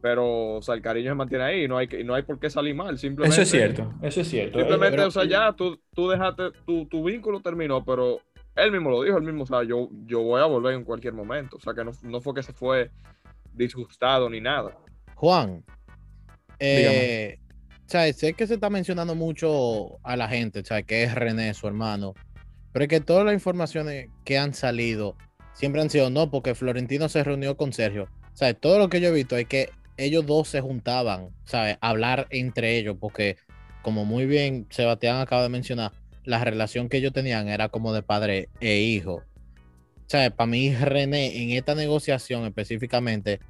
Pero, 0.00 0.54
o 0.54 0.62
sea, 0.62 0.74
el 0.74 0.82
cariño 0.82 1.10
se 1.10 1.14
mantiene 1.14 1.44
ahí, 1.44 1.68
no 1.68 1.78
hay, 1.78 1.88
no 2.04 2.14
hay 2.14 2.22
por 2.22 2.40
qué 2.40 2.50
salir 2.50 2.74
mal, 2.74 2.98
simplemente. 2.98 3.34
Eso 3.34 3.42
es 3.42 3.50
cierto, 3.50 3.94
eso 4.02 4.20
es 4.20 4.28
cierto. 4.28 4.58
Simplemente, 4.58 5.00
o 5.02 5.10
sea, 5.12 5.24
ya 5.24 5.52
tú, 5.52 5.80
tú 5.94 6.08
dejaste, 6.08 6.50
tu, 6.66 6.86
tu 6.86 7.04
vínculo 7.04 7.40
terminó, 7.40 7.84
pero 7.84 8.20
él 8.56 8.72
mismo 8.72 8.90
lo 8.90 9.02
dijo, 9.02 9.16
él 9.16 9.22
mismo, 9.22 9.44
o 9.44 9.46
sea, 9.46 9.62
yo, 9.62 9.88
yo 10.06 10.22
voy 10.22 10.40
a 10.40 10.46
volver 10.46 10.74
en 10.74 10.84
cualquier 10.84 11.14
momento. 11.14 11.56
O 11.56 11.60
sea, 11.60 11.72
que 11.72 11.84
no, 11.84 11.92
no 12.02 12.20
fue 12.20 12.34
que 12.34 12.42
se 12.42 12.52
fue 12.52 12.90
disgustado 13.54 14.28
ni 14.28 14.40
nada. 14.40 14.76
Juan, 15.14 15.64
eh, 16.58 17.38
sé 17.86 18.34
que 18.34 18.46
se 18.46 18.54
está 18.54 18.70
mencionando 18.70 19.14
mucho 19.14 19.98
a 20.02 20.16
la 20.16 20.28
gente, 20.28 20.64
¿sabes? 20.64 20.84
que 20.84 21.02
es 21.04 21.14
René, 21.14 21.54
su 21.54 21.66
hermano, 21.66 22.14
pero 22.72 22.84
es 22.84 22.88
que 22.88 23.00
todas 23.00 23.24
las 23.24 23.34
informaciones 23.34 24.08
que 24.24 24.38
han 24.38 24.54
salido 24.54 25.16
siempre 25.54 25.82
han 25.82 25.90
sido 25.90 26.10
no, 26.10 26.30
porque 26.30 26.54
Florentino 26.54 27.08
se 27.08 27.22
reunió 27.22 27.56
con 27.56 27.72
Sergio. 27.72 28.08
¿Sabes? 28.32 28.58
Todo 28.58 28.78
lo 28.78 28.88
que 28.88 29.00
yo 29.00 29.08
he 29.08 29.12
visto 29.12 29.36
es 29.36 29.46
que 29.46 29.70
ellos 29.98 30.24
dos 30.26 30.48
se 30.48 30.60
juntaban, 30.60 31.28
¿sabes? 31.44 31.76
hablar 31.80 32.26
entre 32.30 32.78
ellos, 32.78 32.96
porque 32.98 33.36
como 33.82 34.04
muy 34.04 34.26
bien 34.26 34.66
Sebastián 34.70 35.18
acaba 35.18 35.42
de 35.42 35.48
mencionar, 35.50 35.92
la 36.24 36.42
relación 36.42 36.88
que 36.88 36.98
ellos 36.98 37.12
tenían 37.12 37.48
era 37.48 37.68
como 37.68 37.92
de 37.92 38.02
padre 38.02 38.48
e 38.60 38.78
hijo. 38.78 39.22
¿Sabes? 40.06 40.30
Para 40.30 40.46
mí, 40.46 40.74
René, 40.74 41.42
en 41.42 41.50
esta 41.50 41.74
negociación 41.74 42.44
específicamente, 42.44 43.40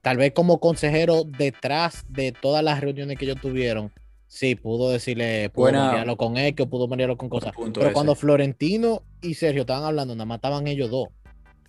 tal 0.00 0.16
vez 0.16 0.32
como 0.32 0.58
consejero 0.60 1.24
detrás 1.24 2.04
de 2.08 2.32
todas 2.32 2.64
las 2.64 2.80
reuniones 2.80 3.18
que 3.18 3.24
ellos 3.26 3.40
tuvieron, 3.40 3.92
sí, 4.26 4.54
pudo 4.54 4.90
decirle, 4.90 5.50
pudo 5.50 5.64
Buena... 5.64 6.16
con 6.16 6.36
él, 6.36 6.54
que 6.54 6.66
pudo 6.66 6.88
manejarlo 6.88 7.16
con 7.16 7.28
cosas. 7.28 7.52
Pero 7.72 7.92
cuando 7.92 8.14
Florentino 8.14 9.02
y 9.20 9.34
Sergio 9.34 9.62
estaban 9.62 9.84
hablando, 9.84 10.14
nada 10.14 10.26
más 10.26 10.36
estaban 10.36 10.66
ellos 10.66 10.90
dos. 10.90 11.08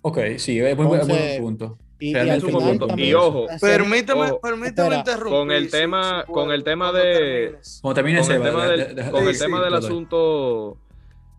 Ok, 0.02 0.18
sí, 0.38 0.58
es 0.58 0.76
muy 0.76 0.86
buen 0.86 1.40
punto. 1.40 1.78
Y, 1.98 2.14
y, 2.14 3.14
ojo, 3.14 3.46
permíteme, 3.58 4.34
permíteme 4.42 4.96
interrumpir. 4.96 5.38
Con 5.38 5.50
el 5.50 5.70
tema, 5.70 6.24
con 6.26 6.50
el 6.50 6.62
tema 6.62 6.92
de. 6.92 7.56
con 7.80 7.96
el 7.96 8.26
tema 8.26 8.66
del, 8.66 9.10
con 9.10 9.28
el 9.28 9.38
tema 9.38 9.64
del 9.64 9.74
asunto 9.74 10.76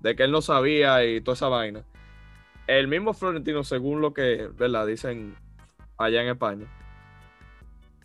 de 0.02 0.16
que 0.16 0.24
él 0.24 0.32
no 0.32 0.42
sabía 0.42 1.06
y 1.06 1.22
toda 1.22 1.36
esa 1.36 1.48
vaina. 1.48 1.84
El 2.66 2.88
mismo 2.88 3.14
Florentino, 3.14 3.64
según 3.64 4.02
lo 4.02 4.14
que, 4.14 4.50
¿verdad? 4.58 4.88
Dicen 4.88 5.36
allá 5.98 6.24
en 6.24 6.30
España, 6.30 6.66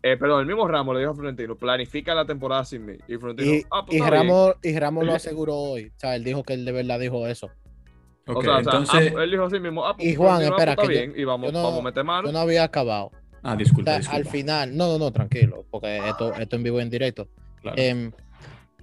eh, 0.02 0.16
perdón, 0.16 0.40
el 0.40 0.46
mismo 0.46 0.66
Ramos 0.66 0.94
le 0.94 1.00
dijo 1.00 1.12
a 1.12 1.14
Florentino, 1.14 1.54
planifica 1.56 2.14
la 2.14 2.24
temporada 2.24 2.64
sin 2.64 2.84
mí. 2.84 2.94
Y 3.06 3.16
Florentino, 3.16 3.66
ah, 3.70 3.84
pues 3.86 4.04
Ramos, 4.04 4.56
y 4.62 4.76
Ramos 4.76 5.06
lo 5.06 5.14
aseguró 5.14 5.56
hoy. 5.56 5.92
O 5.94 5.98
sea, 5.98 6.16
él 6.16 6.24
dijo 6.24 6.42
que 6.42 6.54
él 6.54 6.64
de 6.64 6.72
verdad 6.72 6.98
dijo 6.98 7.26
eso. 7.28 7.50
o 8.26 8.42
sea, 8.42 8.58
entonces... 8.58 9.12
él 9.16 9.30
dijo 9.30 9.44
así 9.44 9.60
mismo, 9.60 9.86
ah, 9.86 9.96
pues, 9.96 10.08
y 10.08 10.16
Juan, 10.16 10.42
espera, 10.42 10.74
pues, 10.74 10.88
que 10.88 10.94
bien, 10.94 11.14
y 11.16 11.24
vamos, 11.24 11.52
vamos 11.52 11.78
a 11.78 11.82
meter 11.82 12.04
mano. 12.04 12.26
Yo 12.26 12.32
no 12.32 12.40
había 12.40 12.64
acabado. 12.64 13.12
Ah, 13.44 13.54
O 13.54 13.56
disculpa, 13.56 13.92
sea, 13.92 13.98
disculpa. 13.98 14.16
al 14.16 14.26
final, 14.26 14.76
no, 14.76 14.88
no, 14.88 14.98
no, 14.98 15.12
tranquilo, 15.12 15.64
porque 15.70 15.98
esto, 16.08 16.34
esto 16.34 16.56
en 16.56 16.62
vivo 16.62 16.80
y 16.80 16.82
en 16.82 16.90
directo. 16.90 17.28
Claro. 17.60 17.76
Em, 17.80 18.12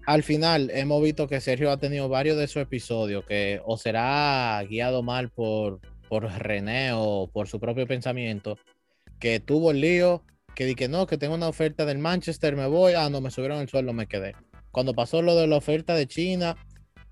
al 0.05 0.23
final 0.23 0.71
hemos 0.73 1.03
visto 1.03 1.27
que 1.27 1.39
Sergio 1.41 1.69
ha 1.69 1.77
tenido 1.77 2.09
varios 2.09 2.38
de 2.38 2.45
esos 2.45 2.63
episodios 2.63 3.25
que 3.25 3.61
o 3.65 3.77
será 3.77 4.63
guiado 4.67 5.03
mal 5.03 5.29
por, 5.29 5.81
por 6.07 6.23
René 6.23 6.91
o 6.93 7.29
por 7.31 7.47
su 7.47 7.59
propio 7.59 7.85
pensamiento, 7.85 8.57
que 9.19 9.39
tuvo 9.39 9.71
el 9.71 9.81
lío, 9.81 10.23
que 10.59 10.65
di 10.65 10.75
que 10.75 10.89
no, 10.89 11.07
que 11.07 11.17
tengo 11.17 11.35
una 11.35 11.47
oferta 11.47 11.85
del 11.85 11.99
Manchester, 11.99 12.57
me 12.57 12.67
voy, 12.67 12.91
ah, 12.91 13.09
no, 13.09 13.21
me 13.21 13.31
subieron 13.31 13.59
el 13.61 13.69
sueldo, 13.69 13.93
me 13.93 14.07
quedé. 14.07 14.35
Cuando 14.71 14.93
pasó 14.93 15.21
lo 15.21 15.33
de 15.37 15.47
la 15.47 15.55
oferta 15.55 15.95
de 15.95 16.05
China, 16.05 16.57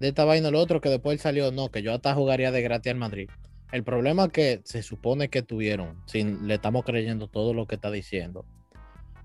de 0.02 0.10
esta 0.10 0.26
vaina, 0.26 0.52
lo 0.52 0.60
otro, 0.60 0.82
que 0.82 0.90
después 0.90 1.14
él 1.14 1.20
salió, 1.22 1.50
no, 1.54 1.70
que 1.72 1.82
yo 1.82 1.94
hasta 1.94 2.14
jugaría 2.14 2.52
de 2.52 2.62
gratis 2.62 2.92
al 2.92 2.98
Madrid. 2.98 3.30
El 3.72 3.86
problema 3.86 4.28
que 4.28 4.60
se 4.66 4.84
supone 4.84 5.30
que 5.30 5.44
tuvieron, 5.44 5.96
si 6.08 6.26
le 6.26 6.56
estamos 6.56 6.84
creyendo 6.84 7.30
todo 7.30 7.54
lo 7.54 7.68
que 7.68 7.76
está 7.76 7.90
diciendo, 7.90 8.44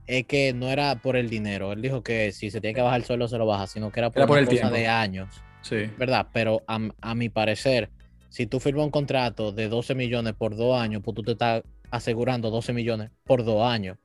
es 0.06 0.24
que 0.26 0.52
no 0.52 0.68
era 0.70 0.94
por 1.02 1.16
el 1.16 1.28
dinero. 1.28 1.72
Él 1.72 1.82
dijo 1.82 2.04
que 2.04 2.30
si 2.30 2.52
se 2.52 2.60
tiene 2.60 2.74
que 2.76 2.80
bajar 2.80 3.00
el 3.00 3.04
sueldo 3.04 3.26
se 3.26 3.38
lo 3.38 3.46
baja, 3.46 3.66
sino 3.66 3.90
que 3.90 3.98
era 3.98 4.10
por, 4.10 4.18
Era 4.20 4.26
por 4.28 4.34
una 4.34 4.40
el 4.42 4.46
cosa 4.46 4.56
tiempo. 4.60 4.76
de 4.76 4.86
años, 4.86 5.34
Sí. 5.62 5.90
¿verdad? 5.98 6.28
Pero 6.32 6.62
a, 6.68 6.78
a 7.00 7.14
mi 7.16 7.28
parecer, 7.28 7.90
si 8.28 8.46
tú 8.46 8.60
firmas 8.60 8.84
un 8.84 8.92
contrato 8.92 9.50
de 9.50 9.68
12 9.68 9.96
millones 9.96 10.34
por 10.34 10.54
dos 10.54 10.80
años, 10.80 11.02
pues 11.04 11.16
tú 11.16 11.24
te 11.24 11.32
estás 11.32 11.64
asegurando 11.90 12.50
12 12.50 12.72
millones 12.72 13.10
por 13.24 13.44
dos 13.44 13.64
años. 13.68 13.98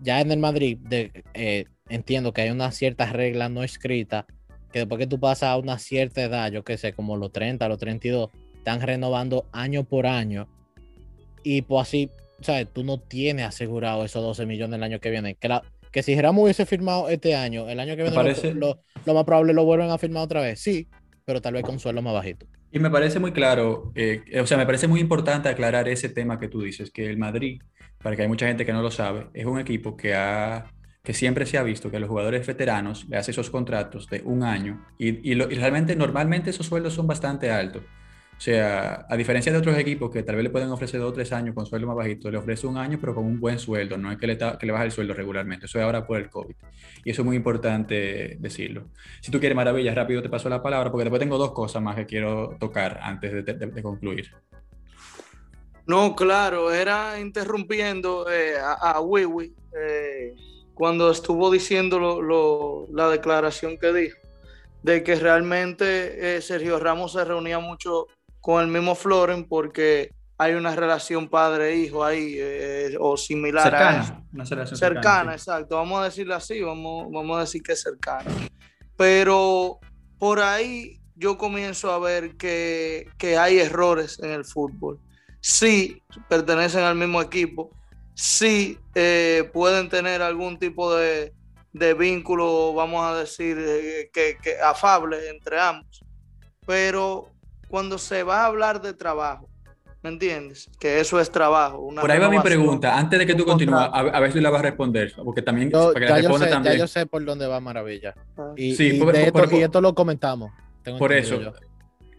Ya 0.00 0.20
en 0.20 0.30
el 0.30 0.38
Madrid, 0.38 0.78
de, 0.80 1.24
eh, 1.34 1.64
entiendo 1.88 2.32
que 2.32 2.42
hay 2.42 2.50
una 2.50 2.70
cierta 2.72 3.06
regla 3.12 3.48
no 3.48 3.62
escrita 3.62 4.26
que 4.72 4.80
después 4.80 4.98
que 4.98 5.06
tú 5.06 5.18
pasas 5.18 5.50
a 5.50 5.56
una 5.56 5.78
cierta 5.78 6.22
edad, 6.22 6.52
yo 6.52 6.62
qué 6.62 6.76
sé, 6.76 6.92
como 6.92 7.16
los 7.16 7.32
30, 7.32 7.68
los 7.68 7.78
32, 7.78 8.30
están 8.56 8.80
renovando 8.82 9.46
año 9.52 9.84
por 9.84 10.06
año. 10.06 10.46
Y 11.42 11.62
pues 11.62 11.88
así, 11.88 12.10
¿sabes? 12.42 12.68
Tú 12.72 12.84
no 12.84 12.98
tienes 13.00 13.46
asegurado 13.46 14.04
esos 14.04 14.22
12 14.22 14.44
millones 14.46 14.76
el 14.76 14.82
año 14.82 15.00
que 15.00 15.10
viene. 15.10 15.36
Que, 15.36 15.48
la, 15.48 15.62
que 15.90 16.02
si 16.02 16.20
Ramos 16.20 16.44
hubiese 16.44 16.66
firmado 16.66 17.08
este 17.08 17.34
año, 17.34 17.68
el 17.68 17.80
año 17.80 17.96
que 17.96 18.02
viene 18.02 18.14
lo- 18.14 18.34
lo, 18.54 18.80
lo 19.06 19.14
más 19.14 19.24
probable 19.24 19.54
lo 19.54 19.64
vuelven 19.64 19.90
a 19.90 19.96
firmar 19.98 20.24
otra 20.24 20.42
vez. 20.42 20.60
Sí, 20.60 20.86
pero 21.24 21.40
tal 21.40 21.54
vez 21.54 21.62
con 21.64 21.78
sueldo 21.80 22.02
más 22.02 22.12
bajito. 22.12 22.46
Y 22.70 22.78
me 22.78 22.90
parece 22.90 23.18
muy 23.18 23.32
claro, 23.32 23.92
eh, 23.94 24.22
o 24.40 24.46
sea, 24.46 24.58
me 24.58 24.66
parece 24.66 24.88
muy 24.88 25.00
importante 25.00 25.48
aclarar 25.48 25.88
ese 25.88 26.08
tema 26.08 26.38
que 26.38 26.48
tú 26.48 26.62
dices, 26.62 26.90
que 26.90 27.06
el 27.06 27.16
Madrid, 27.16 27.62
para 28.02 28.14
que 28.14 28.22
hay 28.22 28.28
mucha 28.28 28.46
gente 28.46 28.66
que 28.66 28.72
no 28.72 28.82
lo 28.82 28.90
sabe, 28.90 29.28
es 29.32 29.46
un 29.46 29.58
equipo 29.58 29.96
que, 29.96 30.14
ha, 30.14 30.70
que 31.02 31.14
siempre 31.14 31.46
se 31.46 31.56
ha 31.56 31.62
visto 31.62 31.90
que 31.90 31.96
a 31.96 32.00
los 32.00 32.08
jugadores 32.10 32.46
veteranos 32.46 33.06
le 33.08 33.16
hace 33.16 33.30
esos 33.30 33.48
contratos 33.48 34.08
de 34.08 34.20
un 34.22 34.42
año 34.42 34.84
y, 34.98 35.34
realmente 35.34 35.96
normalmente 35.96 36.50
esos 36.50 36.66
sueldos 36.66 36.92
son 36.92 37.06
bastante 37.06 37.50
altos. 37.50 37.82
O 38.38 38.40
sea, 38.40 39.04
a 39.08 39.16
diferencia 39.16 39.50
de 39.50 39.58
otros 39.58 39.76
equipos 39.76 40.12
que 40.12 40.22
tal 40.22 40.36
vez 40.36 40.44
le 40.44 40.50
pueden 40.50 40.70
ofrecer 40.70 41.00
dos 41.00 41.10
o 41.10 41.12
tres 41.12 41.32
años 41.32 41.56
con 41.56 41.66
sueldo 41.66 41.88
más 41.88 41.96
bajito, 41.96 42.30
le 42.30 42.38
ofrece 42.38 42.68
un 42.68 42.78
año 42.78 42.96
pero 43.00 43.12
con 43.12 43.24
un 43.24 43.40
buen 43.40 43.58
sueldo, 43.58 43.98
no 43.98 44.12
es 44.12 44.18
que 44.18 44.28
le, 44.28 44.38
que 44.38 44.64
le 44.64 44.70
baja 44.70 44.84
el 44.84 44.92
sueldo 44.92 45.12
regularmente, 45.12 45.66
eso 45.66 45.76
es 45.80 45.84
ahora 45.84 46.06
por 46.06 46.18
el 46.18 46.30
COVID. 46.30 46.54
Y 47.04 47.10
eso 47.10 47.22
es 47.22 47.26
muy 47.26 47.34
importante 47.34 48.36
decirlo. 48.38 48.84
Si 49.20 49.32
tú 49.32 49.40
quieres, 49.40 49.56
Maravilla, 49.56 49.92
rápido 49.92 50.22
te 50.22 50.28
paso 50.28 50.48
la 50.48 50.62
palabra, 50.62 50.88
porque 50.92 51.02
después 51.04 51.18
tengo 51.18 51.36
dos 51.36 51.50
cosas 51.50 51.82
más 51.82 51.96
que 51.96 52.06
quiero 52.06 52.56
tocar 52.60 53.00
antes 53.02 53.44
de, 53.44 53.54
de- 53.54 53.82
concluir. 53.82 54.30
No, 55.86 56.14
claro, 56.14 56.72
era 56.72 57.18
interrumpiendo 57.18 58.30
eh, 58.30 58.56
a, 58.56 58.74
a 58.74 59.00
Wiwi 59.00 59.52
eh, 59.76 60.34
cuando 60.74 61.10
estuvo 61.10 61.50
diciendo 61.50 61.98
lo- 61.98 62.86
la 62.92 63.08
declaración 63.08 63.78
que 63.78 63.92
dijo, 63.92 64.18
de 64.84 65.02
que 65.02 65.16
realmente 65.16 66.36
eh, 66.36 66.40
Sergio 66.40 66.78
Ramos 66.78 67.14
se 67.14 67.24
reunía 67.24 67.58
mucho 67.58 68.06
con 68.40 68.62
el 68.62 68.68
mismo 68.68 68.94
Floren 68.94 69.44
porque 69.44 70.12
hay 70.38 70.54
una 70.54 70.74
relación 70.74 71.28
padre-hijo 71.28 72.04
ahí 72.04 72.36
eh, 72.38 72.96
o 73.00 73.16
similar 73.16 73.74
a 73.74 73.90
eso. 73.90 74.06
Cercana, 74.06 74.28
una 74.32 74.44
relación 74.44 74.78
cercana, 74.78 75.02
cercana. 75.02 75.32
sí. 75.32 75.36
exacto. 75.36 75.76
Vamos 75.76 76.00
a 76.00 76.04
decirlo 76.04 76.34
así, 76.36 76.60
vamos, 76.60 77.08
vamos 77.10 77.36
a 77.36 77.40
decir 77.40 77.62
que 77.62 77.72
es 77.72 77.82
cercana. 77.82 78.30
Pero 78.96 79.80
por 80.18 80.40
ahí 80.40 81.00
yo 81.16 81.36
comienzo 81.36 81.92
a 81.92 81.98
ver 81.98 82.36
que, 82.36 83.08
que 83.18 83.36
hay 83.36 83.58
errores 83.58 84.20
en 84.20 84.30
el 84.30 84.44
fútbol. 84.44 85.00
Sí, 85.40 86.02
pertenecen 86.28 86.84
al 86.84 86.94
mismo 86.94 87.20
equipo, 87.20 87.70
sí 88.14 88.78
eh, 88.94 89.48
pueden 89.52 89.88
tener 89.88 90.22
algún 90.22 90.58
tipo 90.58 90.94
de, 90.94 91.32
de 91.72 91.94
vínculo, 91.94 92.74
vamos 92.74 93.04
a 93.04 93.16
decir, 93.16 93.56
eh, 93.58 94.10
que, 94.12 94.36
que 94.40 94.60
afable 94.60 95.28
entre 95.28 95.60
ambos. 95.60 96.04
Pero 96.66 97.30
cuando 97.68 97.98
se 97.98 98.22
va 98.22 98.42
a 98.42 98.46
hablar 98.46 98.80
de 98.80 98.92
trabajo, 98.94 99.48
¿me 100.02 100.10
entiendes? 100.10 100.68
Que 100.80 101.00
eso 101.00 101.20
es 101.20 101.30
trabajo. 101.30 101.78
una 101.80 102.00
Por 102.00 102.10
ahí 102.10 102.18
va 102.18 102.28
mi 102.30 102.40
pregunta, 102.40 102.96
antes 102.98 103.18
de 103.18 103.26
que 103.26 103.34
tú 103.34 103.44
continúes, 103.44 103.80
a, 103.92 104.20
ver 104.20 104.32
si 104.32 104.40
la 104.40 104.50
vas 104.50 104.60
a 104.60 104.62
responder, 104.64 105.12
porque 105.24 105.42
también, 105.42 105.70
Yo, 105.70 105.92
para 105.92 106.06
que 106.06 106.12
la 106.12 106.20
ya, 106.20 106.28
yo 106.28 106.38
sé, 106.38 106.44
ya 106.44 106.50
también. 106.50 106.78
yo 106.78 106.86
sé 106.86 107.06
por 107.06 107.24
dónde 107.24 107.46
va 107.46 107.60
Maravilla. 107.60 108.14
Ah. 108.36 108.52
Y, 108.56 108.74
Sí, 108.74 108.96
y 108.96 108.98
por- 108.98 109.12
de 109.12 109.30
por- 109.30 109.42
esto, 109.42 109.50
por- 109.50 109.58
y 109.58 109.62
esto 109.62 109.80
lo 109.80 109.94
comentamos. 109.94 110.50
tengo 110.82 110.98
Por 110.98 111.12
eso, 111.12 111.40
yo. 111.40 111.52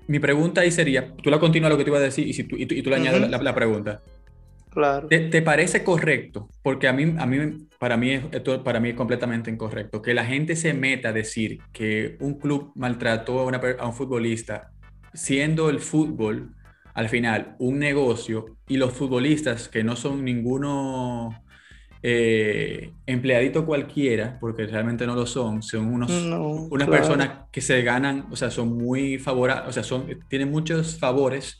mi 0.07 0.19
pregunta 0.19 0.61
ahí 0.61 0.71
sería, 0.71 1.13
tú 1.15 1.29
la 1.29 1.39
continúas 1.39 1.71
lo 1.71 1.77
que 1.77 1.83
te 1.83 1.89
iba 1.89 1.97
a 1.99 2.01
decir 2.01 2.27
y, 2.27 2.33
si 2.33 2.43
tú, 2.43 2.55
y 2.55 2.65
tú, 2.65 2.75
y 2.75 2.81
tú 2.83 2.89
le 2.89 2.97
añades 2.97 3.29
la, 3.29 3.37
la 3.41 3.55
pregunta. 3.55 4.01
Claro. 4.71 5.07
¿Te, 5.07 5.17
te 5.29 5.41
parece 5.41 5.83
correcto? 5.83 6.47
Porque 6.61 6.87
a 6.87 6.93
mí, 6.93 7.15
a 7.17 7.25
mí, 7.25 7.67
para 7.79 7.97
mí, 7.97 8.11
es- 8.11 8.23
esto 8.31 8.63
para 8.63 8.79
mí 8.79 8.89
es 8.89 8.95
completamente 8.95 9.49
incorrecto. 9.49 9.99
Que 10.01 10.13
la 10.13 10.25
gente 10.25 10.55
se 10.55 10.75
meta 10.75 11.09
a 11.09 11.11
decir 11.13 11.59
que 11.73 12.17
un 12.19 12.35
club 12.37 12.71
maltrató 12.75 13.39
a, 13.39 13.45
una 13.45 13.59
per- 13.59 13.77
a 13.79 13.87
un 13.87 13.93
futbolista, 13.93 14.69
siendo 15.13 15.69
el 15.69 15.79
fútbol, 15.79 16.55
al 16.93 17.09
final, 17.09 17.55
un 17.59 17.79
negocio, 17.79 18.45
y 18.67 18.77
los 18.77 18.93
futbolistas, 18.93 19.69
que 19.69 19.83
no 19.83 19.95
son 19.95 20.23
ninguno 20.25 21.43
eh, 22.01 22.91
empleadito 23.05 23.65
cualquiera, 23.65 24.37
porque 24.39 24.65
realmente 24.67 25.05
no 25.05 25.15
lo 25.15 25.25
son, 25.25 25.61
son 25.63 25.87
unos, 25.87 26.09
No, 26.09 26.69
unas 26.69 26.87
claro. 26.87 26.91
personas 26.91 27.29
que 27.51 27.61
se 27.61 27.81
ganan, 27.81 28.27
o 28.31 28.35
sea, 28.35 28.51
son 28.51 28.77
muy 28.77 29.17
favorables, 29.19 29.69
o 29.69 29.71
sea, 29.73 29.83
son, 29.83 30.07
tienen 30.29 30.49
muchos 30.51 30.97
favores 30.99 31.59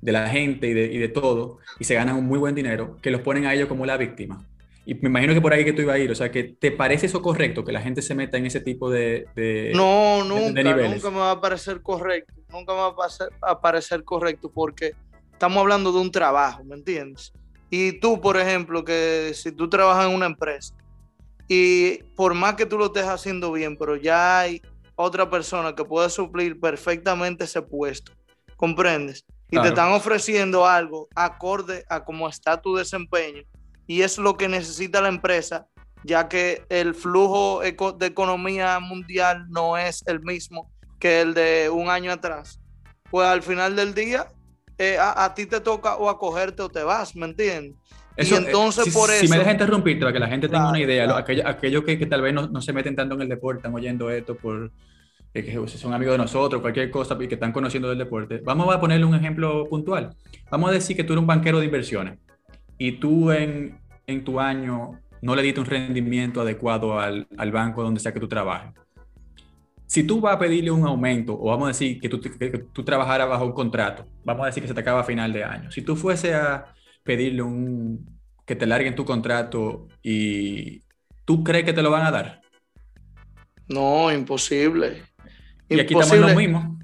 de 0.00 0.12
la 0.12 0.28
gente 0.28 0.68
y 0.68 0.74
de, 0.74 0.92
y 0.92 0.98
de 0.98 1.08
todo, 1.08 1.58
y 1.78 1.84
se 1.84 1.94
ganan 1.94 2.16
un 2.16 2.26
muy 2.26 2.38
buen 2.38 2.54
dinero, 2.54 2.98
que 3.02 3.10
los 3.10 3.20
ponen 3.22 3.46
a 3.46 3.54
ellos 3.54 3.68
como 3.68 3.86
la 3.86 3.96
víctima. 3.96 4.46
Y 4.90 4.94
me 4.96 5.08
imagino 5.08 5.32
que 5.34 5.40
por 5.40 5.52
ahí 5.52 5.64
que 5.64 5.72
tú 5.72 5.82
ibas 5.82 5.94
a 5.94 5.98
ir, 6.00 6.10
o 6.10 6.16
sea, 6.16 6.32
que 6.32 6.42
¿te 6.42 6.72
parece 6.72 7.06
eso 7.06 7.22
correcto, 7.22 7.64
que 7.64 7.70
la 7.70 7.80
gente 7.80 8.02
se 8.02 8.12
meta 8.16 8.38
en 8.38 8.46
ese 8.46 8.60
tipo 8.60 8.90
de... 8.90 9.24
de- 9.36 9.70
No, 9.72 10.18
de 10.24 10.28
nunca, 10.28 10.62
niveles. 10.64 10.90
nunca 10.96 11.10
me 11.12 11.18
va 11.18 11.30
a 11.30 11.40
parecer 11.40 11.80
correcto. 11.80 12.34
Nunca 12.48 12.72
me 12.72 12.80
va 12.80 12.86
a 12.88 12.96
parecer, 12.96 13.28
a 13.40 13.60
parecer 13.60 14.02
correcto 14.02 14.50
porque 14.52 14.94
estamos 15.32 15.58
hablando 15.58 15.92
de 15.92 16.00
un 16.00 16.10
trabajo, 16.10 16.64
¿me 16.64 16.74
entiendes? 16.74 17.32
Y 17.70 18.00
tú, 18.00 18.20
por 18.20 18.36
ejemplo, 18.36 18.84
que 18.84 19.30
si 19.32 19.52
tú 19.52 19.68
trabajas 19.68 20.08
en 20.08 20.14
una 20.16 20.26
empresa 20.26 20.74
y 21.46 21.98
por 22.16 22.34
más 22.34 22.54
que 22.56 22.66
tú 22.66 22.76
lo 22.76 22.86
estés 22.86 23.04
haciendo 23.06 23.52
bien, 23.52 23.76
pero 23.76 23.94
ya 23.94 24.40
hay 24.40 24.60
otra 24.96 25.30
persona 25.30 25.72
que 25.72 25.84
puede 25.84 26.10
suplir 26.10 26.58
perfectamente 26.58 27.44
ese 27.44 27.62
puesto, 27.62 28.10
¿comprendes? 28.56 29.24
Y 29.46 29.50
Claro. 29.52 29.62
te 29.62 29.68
están 29.68 29.92
ofreciendo 29.92 30.66
algo 30.66 31.06
acorde 31.14 31.84
a 31.88 32.04
cómo 32.04 32.28
está 32.28 32.60
tu 32.60 32.74
desempeño 32.74 33.44
y 33.90 34.02
es 34.02 34.18
lo 34.18 34.36
que 34.36 34.46
necesita 34.46 35.00
la 35.00 35.08
empresa, 35.08 35.66
ya 36.04 36.28
que 36.28 36.64
el 36.68 36.94
flujo 36.94 37.60
de 37.60 38.06
economía 38.06 38.78
mundial 38.78 39.46
no 39.48 39.76
es 39.76 40.04
el 40.06 40.20
mismo 40.20 40.70
que 41.00 41.22
el 41.22 41.34
de 41.34 41.68
un 41.70 41.88
año 41.88 42.12
atrás. 42.12 42.60
Pues 43.10 43.26
al 43.26 43.42
final 43.42 43.74
del 43.74 43.92
día, 43.92 44.28
eh, 44.78 44.96
a, 44.96 45.24
a 45.24 45.34
ti 45.34 45.46
te 45.46 45.58
toca 45.60 45.96
o 45.96 46.08
acogerte 46.08 46.62
o 46.62 46.68
te 46.68 46.84
vas, 46.84 47.16
¿me 47.16 47.26
entiendes? 47.26 47.74
Eso, 48.14 48.36
y 48.36 48.38
eh, 48.38 48.42
entonces 48.46 48.84
si, 48.84 48.90
por 48.92 49.10
Si 49.10 49.24
eso... 49.24 49.34
me 49.34 49.38
dejas 49.40 49.54
interrumpirte 49.54 50.02
para 50.02 50.12
que 50.12 50.20
la 50.20 50.28
gente 50.28 50.46
tenga 50.46 50.60
Claro, 50.60 50.70
una 50.70 50.80
idea, 50.80 51.04
claro. 51.06 51.18
aquello- 51.18 51.48
aquellos 51.48 51.82
que, 51.82 51.98
que 51.98 52.06
tal 52.06 52.22
vez 52.22 52.32
no, 52.32 52.46
no 52.46 52.62
se 52.62 52.72
meten 52.72 52.94
tanto 52.94 53.16
en 53.16 53.22
el 53.22 53.28
deporte, 53.28 53.58
están 53.58 53.74
oyendo 53.74 54.08
esto 54.08 54.36
por 54.36 54.70
eh, 55.34 55.42
que 55.42 55.66
son 55.66 55.94
amigos 55.94 56.14
de 56.14 56.18
nosotros, 56.18 56.62
cualquier 56.62 56.92
cosa 56.92 57.18
y 57.20 57.26
que 57.26 57.34
están 57.34 57.50
conociendo 57.50 57.88
del 57.88 57.98
deporte. 57.98 58.40
Vamos 58.44 58.72
a 58.72 58.78
ponerle 58.78 59.04
un 59.04 59.16
ejemplo 59.16 59.66
puntual. 59.68 60.14
Vamos 60.48 60.70
a 60.70 60.74
decir 60.74 60.96
que 60.96 61.02
tú 61.02 61.14
eres 61.14 61.22
un 61.22 61.26
banquero 61.26 61.58
de 61.58 61.64
inversiones 61.64 62.20
y 62.80 62.92
tú 62.92 63.30
en, 63.30 63.78
en 64.06 64.24
tu 64.24 64.40
año 64.40 64.98
no 65.20 65.36
le 65.36 65.42
diste 65.42 65.60
un 65.60 65.66
rendimiento 65.66 66.40
adecuado 66.40 66.98
al, 66.98 67.28
al 67.36 67.52
banco 67.52 67.82
donde 67.82 68.00
sea 68.00 68.14
que 68.14 68.20
tú 68.20 68.26
trabajes. 68.26 68.72
Si 69.86 70.02
tú 70.04 70.18
vas 70.20 70.36
a 70.36 70.38
pedirle 70.38 70.70
un 70.70 70.86
aumento, 70.86 71.38
o 71.38 71.50
vamos 71.50 71.66
a 71.66 71.68
decir 71.68 72.00
que 72.00 72.08
tú, 72.08 72.18
que- 72.20 72.64
tú 72.72 72.82
trabajaras 72.82 73.28
bajo 73.28 73.44
un 73.44 73.52
contrato, 73.52 74.06
vamos 74.24 74.44
a 74.44 74.46
decir 74.46 74.62
que 74.62 74.68
se 74.68 74.74
te 74.74 74.80
acaba 74.80 75.00
a 75.00 75.04
final 75.04 75.30
de 75.30 75.44
año. 75.44 75.70
Si 75.70 75.82
tú 75.82 75.94
fuese 75.94 76.34
a 76.34 76.72
pedirle 77.04 77.42
un 77.42 78.18
que 78.46 78.56
te 78.56 78.66
larguen 78.66 78.94
tu 78.94 79.04
contrato 79.04 79.86
y 80.02 80.82
tú 81.26 81.44
crees 81.44 81.64
que 81.66 81.74
te 81.74 81.82
lo 81.82 81.90
van 81.90 82.06
a 82.06 82.10
dar. 82.10 82.40
No, 83.68 84.10
imposible. 84.10 85.02
Y 85.68 85.78
aquí 85.78 85.92
estamos 85.94 86.14
en 86.14 86.20
lo 86.22 86.34
mismo. 86.34 86.78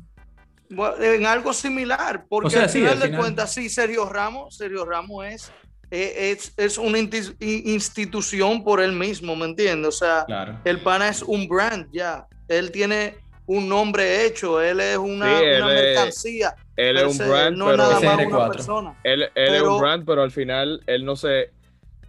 Bueno, 0.68 0.96
en 1.02 1.24
algo 1.26 1.52
similar, 1.52 2.26
porque 2.28 2.48
O 2.48 2.50
sea, 2.50 2.64
al 2.64 2.68
sí, 2.68 2.78
final 2.80 2.92
al 2.92 2.98
de 2.98 3.04
final. 3.06 3.20
cuentas, 3.20 3.54
sí, 3.54 3.68
Sergio 3.68 4.08
Ramos, 4.08 4.56
Sergio 4.56 4.84
Ramos 4.84 5.24
es, 5.26 5.52
es, 5.90 6.52
es 6.56 6.78
una 6.78 6.98
institución 6.98 8.64
por 8.64 8.80
él 8.80 8.92
mismo, 8.92 9.36
¿me 9.36 9.46
entiendes? 9.46 9.88
O 9.88 9.92
sea, 9.98 10.24
Claro. 10.26 10.58
el 10.64 10.80
pana 10.80 11.08
es 11.08 11.22
un 11.22 11.46
brand 11.48 11.86
ya, 11.92 12.26
él 12.48 12.70
tiene 12.72 13.16
un 13.46 13.68
nombre 13.68 14.24
hecho, 14.26 14.60
él 14.60 14.80
es 14.80 14.96
una, 14.98 15.38
Sí, 15.38 15.44
él 15.44 15.62
una 15.62 15.74
es- 15.74 15.82
mercancía, 15.82 16.54
Él 16.76 16.96
es 16.96 17.04
un 17.20 17.28
brand, 17.28 17.56
no 17.56 17.66
pero 17.66 17.76
nada 17.78 17.94
más 18.00 18.02
SR4. 18.18 18.26
una 18.36 18.48
persona. 18.48 19.00
él, 19.04 19.22
él 19.34 19.54
es 19.54 19.62
un 19.62 19.78
brand, 19.80 20.04
pero 20.04 20.22
al 20.22 20.30
final 20.32 20.82
él 20.86 21.04
no 21.04 21.16
se 21.16 21.50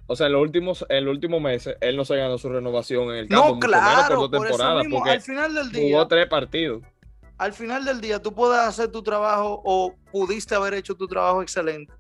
O 0.10 0.16
sea, 0.16 0.28
en 0.28 0.34
los 0.34 0.42
últimos, 0.42 0.86
en 0.88 1.04
los 1.04 1.14
últimos 1.14 1.42
meses, 1.42 1.76
él 1.82 1.98
no 1.98 2.06
se 2.06 2.16
ganó 2.16 2.38
su 2.38 2.48
renovación 2.48 3.10
en 3.12 3.16
el 3.18 3.28
campo, 3.28 3.48
No, 3.50 3.56
mucho 3.56 3.68
menos 3.68 3.82
claro, 3.84 4.16
por 4.16 4.32
por 4.32 4.48
eso 4.48 4.56
temporadas, 4.58 4.84
mismo, 4.86 4.98
porque 5.00 5.12
al 5.12 5.22
final 5.22 5.54
del 5.54 5.72
día, 5.72 5.82
jugó 5.84 6.08
tres 6.08 6.28
partidos. 6.28 6.82
al 7.38 7.52
final 7.54 7.84
del 7.86 8.00
día 8.02 8.22
tú 8.22 8.34
puedes 8.34 8.58
hacer 8.58 8.88
tu 8.90 9.04
trabajo 9.04 9.62
o 9.66 9.94
pudiste 10.12 10.56
haber 10.56 10.74
hecho 10.76 10.96
tu 10.96 11.08
trabajo 11.10 11.42
excelente, 11.42 11.92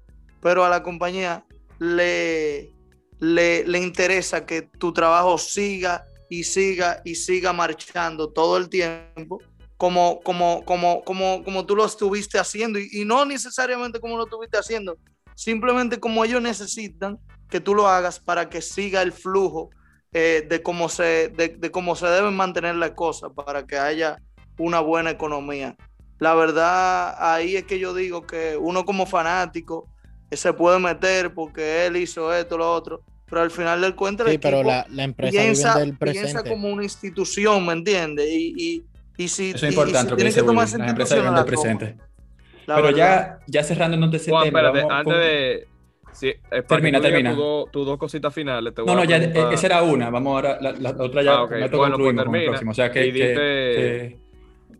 pero 0.41 0.63
a 0.63 0.69
la 0.69 0.81
compañía 0.81 1.43
le, 1.79 2.73
le, 3.19 3.65
le 3.65 3.79
interesa 3.79 4.45
que 4.45 4.63
tu 4.63 4.93
trabajo 4.93 5.37
siga 5.37 6.05
y 6.29 6.43
siga 6.43 7.01
y 7.05 7.15
siga 7.15 7.53
marchando 7.53 8.29
todo 8.29 8.57
el 8.57 8.69
tiempo 8.69 9.39
como, 9.77 10.19
como, 10.21 10.65
como, 10.65 11.03
como, 11.03 11.43
como 11.43 11.65
tú 11.65 11.75
lo 11.75 11.85
estuviste 11.85 12.39
haciendo 12.39 12.79
y, 12.79 13.05
no 13.05 13.25
necesariamente 13.25 13.99
como 13.99 14.17
lo 14.17 14.23
estuviste 14.23 14.57
haciendo, 14.57 14.97
simplemente 15.35 15.99
como 15.99 16.25
ellos 16.25 16.41
necesitan 16.41 17.19
que 17.49 17.59
tú 17.59 17.75
lo 17.75 17.87
hagas 17.87 18.19
para 18.19 18.49
que 18.49 18.61
siga 18.61 19.01
el 19.03 19.13
flujo 19.13 19.69
eh, 20.11 20.45
de, 20.49 20.63
cómo 20.63 20.89
se, 20.89 21.29
de, 21.29 21.71
cómo 21.71 21.95
se 21.95 22.07
deben 22.07 22.35
mantener 22.35 22.75
las 22.75 22.91
cosas, 22.91 23.31
para 23.33 23.65
que 23.65 23.77
haya 23.77 24.17
una 24.57 24.79
buena 24.79 25.11
economía. 25.11 25.77
La 26.19 26.33
verdad, 26.33 27.15
ahí 27.19 27.55
es 27.55 27.65
que 27.65 27.77
yo 27.77 27.93
digo 27.93 28.25
que 28.25 28.57
uno 28.57 28.83
como 28.83 29.05
fanático 29.05 29.87
se 30.31 30.53
puede 30.53 30.79
meter 30.79 31.33
porque 31.33 31.85
él 31.85 31.97
hizo 31.97 32.33
esto, 32.33 32.57
lo 32.57 32.71
otro, 32.73 33.01
pero 33.29 33.41
al 33.41 33.51
final 33.51 33.81
del 33.81 33.95
cuento 33.95 34.23
el 34.25 34.31
Sí, 34.31 34.37
pero 34.37 34.63
la, 34.63 34.85
la 34.89 35.03
empresa 35.03 35.31
piensa, 35.31 35.73
vive 35.75 35.85
del 35.85 35.97
piensa 35.97 36.21
presente. 36.21 36.49
como 36.49 36.69
una 36.69 36.83
institución, 36.83 37.65
¿me 37.65 37.73
entiendes? 37.73 38.27
Y, 38.29 38.53
y, 38.57 38.83
y 39.23 39.27
si, 39.27 39.49
Eso 39.51 39.65
y- 39.65 39.69
es 39.69 39.75
y 39.75 39.75
importante 39.75 39.99
si 39.99 40.03
lo 40.09 40.09
que 40.11 40.15
tiene 40.17 40.29
dice 40.29 40.43
tomar 40.43 40.65
esa 40.65 40.77
institución, 40.77 41.25
del 41.25 41.33
la 41.33 41.45
presente. 41.45 41.97
la 42.65 42.75
Pero 42.75 42.87
verdad. 42.87 42.97
ya, 42.97 43.39
ya 43.47 43.63
cerrando 43.63 43.95
el 43.95 44.01
Juan, 44.01 44.19
tema, 44.21 44.43
espérate, 44.45 44.77
vamos 44.79 44.91
antes 44.91 45.13
con- 45.13 45.21
de. 45.21 45.67
sí, 46.13 46.33
Termina, 46.67 46.99
termina. 47.01 47.29
tus 47.31 47.39
dos- 47.39 47.71
tus 47.71 47.85
dos 47.85 47.97
cositas 47.97 48.33
finales. 48.33 48.73
Te 48.73 48.81
voy 48.81 48.89
No, 48.91 48.95
no, 48.97 49.01
a 49.01 49.05
ya, 49.05 49.17
eh, 49.17 49.49
esa 49.53 49.65
era 49.67 49.81
una. 49.83 50.09
Vamos 50.09 50.31
ahora, 50.31 50.57
la, 50.61 50.71
la 50.73 50.89
otra 50.91 51.23
ya 51.23 51.31
Ah, 51.35 51.43
ok. 51.43 51.49
con 51.49 51.63
esto 51.63 51.77
Bueno, 51.77 51.95
pues 51.97 52.05
concluimos 52.07 52.25
con 52.25 52.35
el 52.35 52.41
termina. 52.41 52.51
próximo. 52.51 52.71
O 52.71 52.73
sea 52.73 52.91
que, 52.91 53.07
Y 53.07 53.13
que- 53.13 53.19
dite- 53.19 53.35
que- 53.35 54.27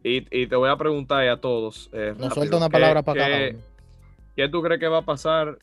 Y, 0.04 0.44
y 0.44 0.48
te 0.48 0.56
voy 0.56 0.70
a 0.70 0.76
preguntar 0.78 1.28
a 1.28 1.38
todos. 1.42 1.90
eh, 1.92 2.10
Nos 2.12 2.18
rápido, 2.18 2.34
suelta 2.36 2.58
una 2.58 2.68
¿qué- 2.68 2.72
palabra 2.72 3.02
para 3.04 3.20
cada 3.20 3.50
uno. 3.50 3.60
¿Qué 4.38 4.48
tú 4.48 4.62
crees 4.62 4.80
que 4.80 4.88
va 4.88 5.00
a 5.00 5.06
pasar? 5.06 5.58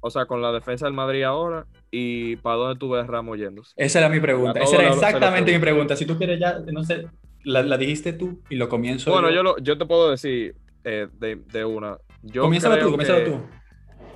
O 0.00 0.10
sea, 0.10 0.26
con 0.26 0.40
la 0.40 0.52
defensa 0.52 0.84
del 0.86 0.94
Madrid 0.94 1.22
ahora. 1.24 1.66
¿Y 1.90 2.36
para 2.36 2.56
dónde 2.56 2.78
tú 2.78 2.90
ves 2.90 3.06
Ramos 3.06 3.38
yéndose? 3.38 3.72
esa 3.76 3.98
era 3.98 4.08
mi 4.08 4.20
pregunta. 4.20 4.60
Esa 4.60 4.76
era 4.76 4.82
la- 4.84 4.88
la 4.90 4.94
exactamente 4.94 5.50
mi 5.52 5.58
pregunta. 5.58 5.96
Si 5.96 6.04
tú 6.06 6.16
quieres 6.18 6.38
ya, 6.38 6.58
no 6.70 6.84
sé, 6.84 7.08
la, 7.44 7.62
la 7.62 7.76
dijiste 7.78 8.12
tú 8.12 8.40
y 8.50 8.56
lo 8.56 8.68
comienzo 8.68 9.10
Bueno, 9.10 9.30
yo. 9.30 9.36
yo, 9.36 9.42
lo- 9.42 9.58
yo 9.58 9.78
te 9.78 9.86
puedo 9.86 10.10
decir 10.10 10.54
eh, 10.84 11.08
de, 11.18 11.36
de 11.36 11.64
una. 11.64 11.96
Yo 12.22 12.42
tú, 12.42 12.46
comiénzala 12.46 12.76
que- 12.76 12.82
tú. 13.24 13.40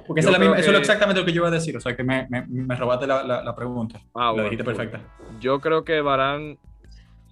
Porque 0.07 0.21
esa 0.21 0.31
es 0.33 0.39
la 0.39 0.59
eso 0.59 0.71
es 0.73 0.79
exactamente 0.79 1.21
lo 1.21 1.27
que 1.27 1.33
yo 1.33 1.41
iba 1.41 1.49
a 1.49 1.53
decir. 1.53 1.77
O 1.77 1.81
sea 1.81 1.97
que 1.97 2.05
me, 2.05 2.27
me, 2.29 2.45
me 2.47 2.75
robaste 2.77 3.07
la, 3.07 3.23
la, 3.25 3.43
la 3.43 3.55
pregunta. 3.57 4.01
Ah, 4.15 4.27
la 4.27 4.31
bueno, 4.33 4.45
dijiste 4.51 4.65
cool. 4.65 4.75
perfecta. 4.75 5.01
Yo 5.41 5.61
creo 5.61 5.85
que 5.85 6.01
Barán 6.03 6.59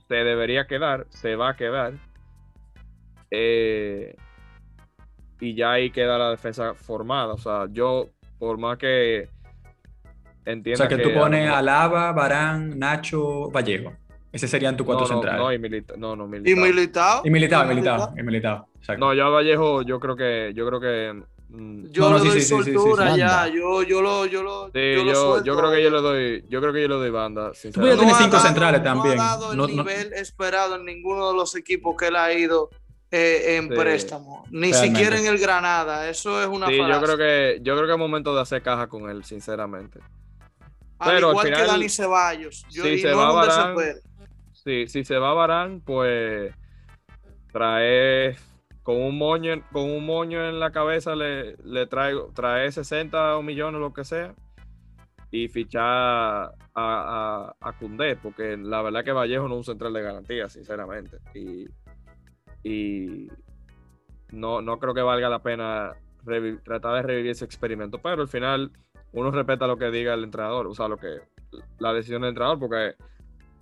se 0.08 0.14
debería 0.14 0.66
quedar, 0.66 1.06
se 1.10 1.36
va 1.36 1.50
a 1.50 1.56
quedar. 1.56 1.92
Eh, 3.30 4.16
y 5.40 5.54
ya 5.54 5.72
ahí 5.72 5.90
queda 5.90 6.18
la 6.18 6.30
defensa 6.30 6.74
formada. 6.74 7.32
O 7.34 7.38
sea, 7.38 7.66
yo, 7.70 8.10
por 8.38 8.58
más 8.58 8.78
que 8.78 9.28
O 10.46 10.50
entienda 10.50 10.76
sea 10.76 10.88
que 10.88 10.96
que 10.96 11.02
tú 11.02 11.10
a 11.10 11.22
pones 11.22 11.42
mejor- 11.44 11.58
Alaba, 11.58 12.12
Barán, 12.12 12.78
Nacho, 12.78 13.50
Vallejo. 13.50 13.92
Ese 14.32 14.46
serían 14.46 14.76
tus 14.76 14.86
cuatro 14.86 15.06
no, 15.06 15.08
no, 15.08 15.14
centrales. 15.20 15.40
No, 15.42 15.52
y 15.52 15.58
Milita- 15.58 15.94
no, 15.96 16.14
no, 16.14 16.26
militado. 16.28 16.54
y 16.56 17.30
militado, 17.30 17.64
y 17.64 17.74
militado, 17.74 18.14
y 18.16 18.22
militado. 18.22 18.68
No, 18.98 19.12
yo 19.12 19.26
a 19.26 19.28
Vallejo, 19.30 19.82
yo 19.82 19.98
creo 19.98 20.14
que, 20.16 20.52
yo 20.54 20.66
creo 20.68 20.80
que. 20.80 21.22
mm, 21.48 21.86
Yo 21.90 22.04
No, 22.04 22.10
no, 22.10 22.14
le 22.18 22.22
sí, 22.22 22.28
doy 22.28 22.40
sí, 22.40 22.46
sí, 22.46 22.54
sí, 22.58 22.62
sí, 22.62 22.72
soltura 22.72 23.12
sí. 23.12 23.18
ya. 23.18 23.48
Yo, 23.48 23.82
yo 23.82 24.00
lo, 24.00 24.26
yo 24.26 24.44
lo, 24.44 24.66
sí, 24.66 24.72
yo, 24.94 25.02
lo 25.04 25.12
yo, 25.12 25.14
suelto 25.14 25.44
yo 25.46 25.56
creo 25.56 25.70
que 25.72 25.76
a 25.78 25.80
yo 25.80 25.90
le 25.90 26.00
doy, 26.00 26.44
yo 26.48 26.60
creo 26.60 26.72
que 26.72 26.82
yo 26.82 26.88
le 26.88 26.94
doy 26.94 27.10
banda, 27.10 27.52
sinceramente. 27.54 27.98
tener 27.98 28.14
ha 28.14 28.18
cinco 28.18 28.36
dado- 28.36 28.46
centrales 28.46 28.82
también. 28.84 29.16
No 29.16 29.22
ha 29.22 29.26
dado 29.26 29.50
el 29.50 29.58
No- 29.58 29.66
no- 29.66 29.82
nivel 29.82 30.12
esperado 30.12 30.76
en 30.76 30.84
ninguno 30.84 31.28
de 31.32 31.34
los 31.36 31.56
equipos 31.56 31.96
que 31.98 32.06
él 32.06 32.14
ha 32.16 32.32
ido 32.32 32.70
eh, 33.10 33.56
en 33.56 33.68
Sí. 33.68 33.74
préstamo. 33.76 34.44
Ni 34.50 34.70
Realmente. 34.70 34.78
siquiera 34.98 35.18
en 35.18 35.26
el 35.26 35.38
Granada. 35.38 36.08
Eso 36.08 36.40
es 36.40 36.46
una 36.48 36.66
Sí, 36.68 36.76
yo 36.76 37.00
creo 37.02 37.16
que, 37.16 37.58
yo 37.62 37.74
creo 37.74 37.86
que 37.86 37.92
es 37.92 37.98
momento 37.98 38.34
de 38.34 38.40
hacer 38.42 38.62
caja 38.62 38.88
con 38.88 39.10
él, 39.10 39.24
sinceramente. 39.24 39.98
Al 40.98 41.12
pero 41.14 41.28
al 41.28 41.32
igual 41.32 41.46
final, 41.46 41.60
que 41.62 41.66
Dani 41.66 41.88
Ceballos. 41.88 42.66
Yo, 42.70 42.82
si 42.84 42.98
se 42.98 43.10
no 43.10 43.34
va 43.34 43.46
desespero. 43.46 43.98
Sí, 44.52 44.86
si 44.88 45.04
se 45.04 45.16
va 45.16 45.32
Barán, 45.32 45.80
pues 45.80 46.54
trae 47.52 48.36
con 48.82 48.96
un 49.00 49.16
moño, 49.18 49.62
con 49.72 49.82
un 49.90 50.04
moño 50.04 50.46
en 50.48 50.60
la 50.60 50.70
cabeza 50.72 51.14
le, 51.14 51.56
le 51.64 51.86
traigo, 51.86 52.30
trae 52.34 52.70
60 52.70 53.36
o 53.36 53.42
millones, 53.42 53.80
lo 53.80 53.92
que 53.92 54.04
sea, 54.04 54.34
y 55.30 55.48
fichar 55.48 55.82
a, 55.84 56.52
a, 56.74 57.54
a 57.60 57.72
Koundé, 57.78 58.16
porque 58.16 58.56
la 58.56 58.82
verdad 58.82 59.04
que 59.04 59.12
Vallejo 59.12 59.48
no 59.48 59.54
es 59.54 59.58
un 59.58 59.64
central 59.64 59.92
de 59.92 60.02
garantía, 60.02 60.48
sinceramente. 60.48 61.18
Y, 61.34 61.66
y 62.62 63.28
no, 64.32 64.60
no 64.60 64.78
creo 64.78 64.94
que 64.94 65.02
valga 65.02 65.28
la 65.28 65.42
pena 65.42 65.94
tratar 66.64 66.96
de 66.96 67.02
revivir 67.02 67.30
ese 67.30 67.44
experimento, 67.44 67.98
pero 67.98 68.22
al 68.22 68.28
final 68.28 68.70
uno 69.12 69.30
respeta 69.30 69.66
lo 69.66 69.78
que 69.78 69.90
diga 69.90 70.14
el 70.14 70.24
entrenador, 70.24 70.66
o 70.66 70.74
sea, 70.74 70.88
lo 70.88 70.96
que 70.96 71.20
la 71.78 71.92
decisión 71.92 72.22
del 72.22 72.30
entrenador, 72.30 72.58
porque 72.58 72.94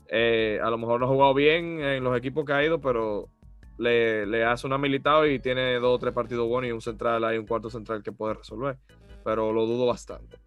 eh, 0.09 0.61
a 0.63 0.71
lo 0.71 0.79
mejor 0.79 1.01
no 1.01 1.07
ha 1.07 1.11
jugado 1.11 1.35
bien 1.35 1.81
en 1.81 2.05
los 2.05 2.17
equipos 2.17 2.45
que 2.45 2.53
ha 2.53 2.65
ido, 2.65 2.81
pero 2.81 3.29
le, 3.79 4.27
le 4.27 4.45
hace 4.45 4.67
una 4.67 4.79
militado 4.79 5.27
y 5.27 5.39
tiene 5.39 5.75
dos 5.75 5.97
o 5.97 5.99
tres 5.99 6.13
partidos 6.13 6.49
buenos 6.49 6.69
y 6.69 6.73
un 6.73 6.81
central, 6.81 7.25
hay 7.25 7.39
un 7.39 7.47
cuarto 7.47 7.71
central 7.71 8.03
que 8.03 8.13
puede 8.13 8.35
resolver. 8.35 8.77
Pero 9.25 9.53
lo 9.53 9.67
dudo 9.67 9.87
bastante. 9.87 10.39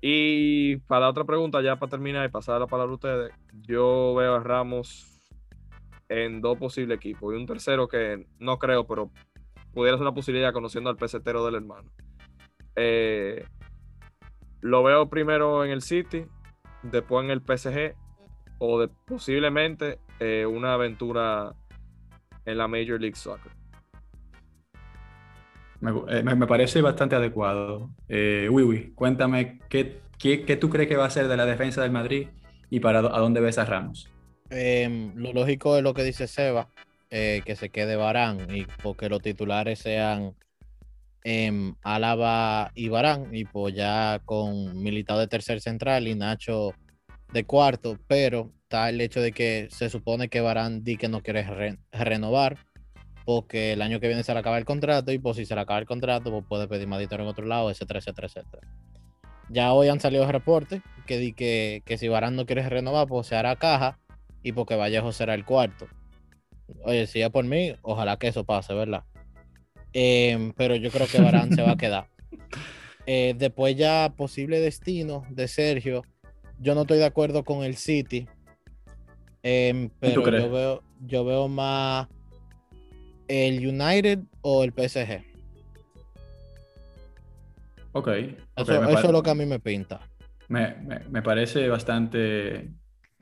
Y 0.00 0.76
para 0.76 1.02
la 1.02 1.10
otra 1.10 1.24
pregunta, 1.24 1.60
ya 1.60 1.76
para 1.76 1.90
terminar 1.90 2.26
y 2.26 2.30
pasar 2.30 2.60
la 2.60 2.66
palabra 2.66 2.92
a 2.92 2.94
ustedes, 2.94 3.32
yo 3.62 4.14
veo 4.16 4.34
a 4.34 4.40
Ramos 4.40 5.17
en 6.08 6.40
dos 6.40 6.58
posibles 6.58 6.96
equipos 6.96 7.34
y 7.34 7.36
un 7.36 7.46
tercero 7.46 7.88
que 7.88 8.26
no 8.38 8.58
creo, 8.58 8.86
pero 8.86 9.10
pudiera 9.72 9.96
ser 9.96 10.02
una 10.02 10.14
posibilidad 10.14 10.52
conociendo 10.52 10.90
al 10.90 10.96
pesetero 10.96 11.44
del 11.44 11.56
hermano. 11.56 11.90
Eh, 12.76 13.44
lo 14.60 14.82
veo 14.82 15.08
primero 15.08 15.64
en 15.64 15.70
el 15.70 15.82
City, 15.82 16.24
después 16.82 17.24
en 17.24 17.30
el 17.30 17.42
PSG 17.42 17.94
o 18.58 18.80
de 18.80 18.88
posiblemente 18.88 19.98
eh, 20.20 20.46
una 20.46 20.74
aventura 20.74 21.52
en 22.44 22.58
la 22.58 22.66
Major 22.66 23.00
League 23.00 23.16
Soccer. 23.16 23.52
Me, 25.80 25.92
eh, 26.08 26.22
me- 26.24 26.34
me 26.34 26.46
parece 26.46 26.82
bastante 26.82 27.14
adecuado. 27.14 27.90
Eh, 28.08 28.48
Wiwi, 28.50 28.92
cuéntame, 28.94 29.60
¿qué, 29.68 30.00
qué, 30.18 30.44
qué 30.44 30.56
tú 30.56 30.70
crees 30.70 30.88
que 30.88 30.96
va 30.96 31.04
a 31.04 31.10
ser 31.10 31.28
de 31.28 31.36
la 31.36 31.46
defensa 31.46 31.82
del 31.82 31.92
Madrid 31.92 32.28
y 32.70 32.80
para 32.80 32.98
a 32.98 33.02
dónde 33.20 33.40
ves 33.40 33.58
a 33.58 33.64
Ramos? 33.64 34.10
Em, 34.50 35.14
lo 35.16 35.32
lógico 35.32 35.76
es 35.76 35.82
lo 35.82 35.92
que 35.94 36.02
dice 36.04 36.26
Seba, 36.26 36.68
eh, 37.10 37.42
que 37.44 37.56
se 37.56 37.70
quede 37.70 37.96
Barán 37.96 38.54
y 38.54 38.64
porque 38.82 39.08
los 39.08 39.20
titulares 39.20 39.78
sean 39.78 40.34
em, 41.24 41.74
Álava 41.82 42.70
y 42.74 42.88
Barán 42.88 43.34
y 43.34 43.44
pues 43.44 43.74
ya 43.74 44.20
con 44.24 44.82
Militao 44.82 45.18
de 45.18 45.26
tercer 45.28 45.60
central 45.60 46.08
y 46.08 46.14
Nacho 46.14 46.72
de 47.32 47.44
cuarto, 47.44 47.98
pero 48.06 48.50
está 48.62 48.88
el 48.88 49.00
hecho 49.00 49.20
de 49.20 49.32
que 49.32 49.68
se 49.70 49.90
supone 49.90 50.28
que 50.28 50.40
Barán 50.40 50.82
di 50.82 50.96
que 50.96 51.08
no 51.08 51.20
quiere 51.22 51.42
re- 51.42 51.78
renovar 51.92 52.56
porque 53.26 53.74
el 53.74 53.82
año 53.82 54.00
que 54.00 54.06
viene 54.08 54.22
se 54.22 54.32
le 54.32 54.38
acaba 54.40 54.56
el 54.56 54.64
contrato 54.64 55.12
y 55.12 55.18
pues 55.18 55.36
si 55.36 55.44
se 55.44 55.54
le 55.54 55.60
acaba 55.60 55.78
el 55.78 55.84
contrato 55.86 56.30
pues 56.30 56.44
puede 56.48 56.68
pedir 56.68 56.86
más 56.88 56.98
dinero 57.00 57.22
en 57.24 57.28
otro 57.28 57.44
lado, 57.44 57.70
etcétera, 57.70 57.98
etcétera, 57.98 58.28
etcétera. 58.28 58.66
Ya 59.50 59.72
hoy 59.74 59.88
han 59.88 60.00
salido 60.00 60.30
reportes 60.30 60.80
que 61.06 61.18
di 61.18 61.34
que, 61.34 61.82
que 61.84 61.98
si 61.98 62.08
Barán 62.08 62.36
no 62.36 62.46
quiere 62.46 62.66
renovar 62.66 63.06
pues 63.06 63.26
se 63.26 63.36
hará 63.36 63.56
caja 63.56 63.98
y 64.42 64.52
porque 64.52 64.76
Vallejo 64.76 65.12
será 65.12 65.34
el 65.34 65.44
cuarto. 65.44 65.88
Oye, 66.84 67.06
si 67.06 67.20
es 67.22 67.30
por 67.30 67.44
mí, 67.44 67.74
ojalá 67.82 68.18
que 68.18 68.28
eso 68.28 68.44
pase, 68.44 68.74
¿verdad? 68.74 69.04
Em, 69.92 70.52
pero 70.52 70.76
yo 70.76 70.90
creo 70.90 71.06
que 71.08 71.18
Barán 71.20 71.52
se 71.52 71.62
va 71.62 71.72
a 71.72 71.76
quedar. 71.78 72.08
Eh, 73.06 73.34
después 73.38 73.74
ya 73.76 74.12
posible 74.16 74.60
destino 74.60 75.24
de 75.30 75.48
Sergio. 75.48 76.02
Yo 76.60 76.74
no 76.74 76.82
estoy 76.82 76.98
de 76.98 77.06
acuerdo 77.06 77.42
con 77.44 77.64
el 77.64 77.76
City. 77.76 78.28
em, 79.42 79.88
pero 80.00 80.22
crees? 80.22 80.42
yo 80.44 80.50
veo, 80.50 80.82
yo 81.06 81.24
veo 81.24 81.48
más 81.48 82.08
el 83.28 83.66
United 83.66 84.20
o 84.42 84.64
el 84.64 84.72
PSG. 84.72 85.24
Ok. 87.92 88.08
ok, 88.08 88.08
Eso, 88.56 88.84
eso 88.84 89.06
es 89.06 89.12
lo 89.12 89.22
que 89.22 89.30
a 89.30 89.34
mí 89.34 89.46
me 89.46 89.58
pinta. 89.58 90.00
me- 90.48 90.74
me- 90.76 91.00
me 91.10 91.22
parece 91.22 91.68
bastante 91.68 92.68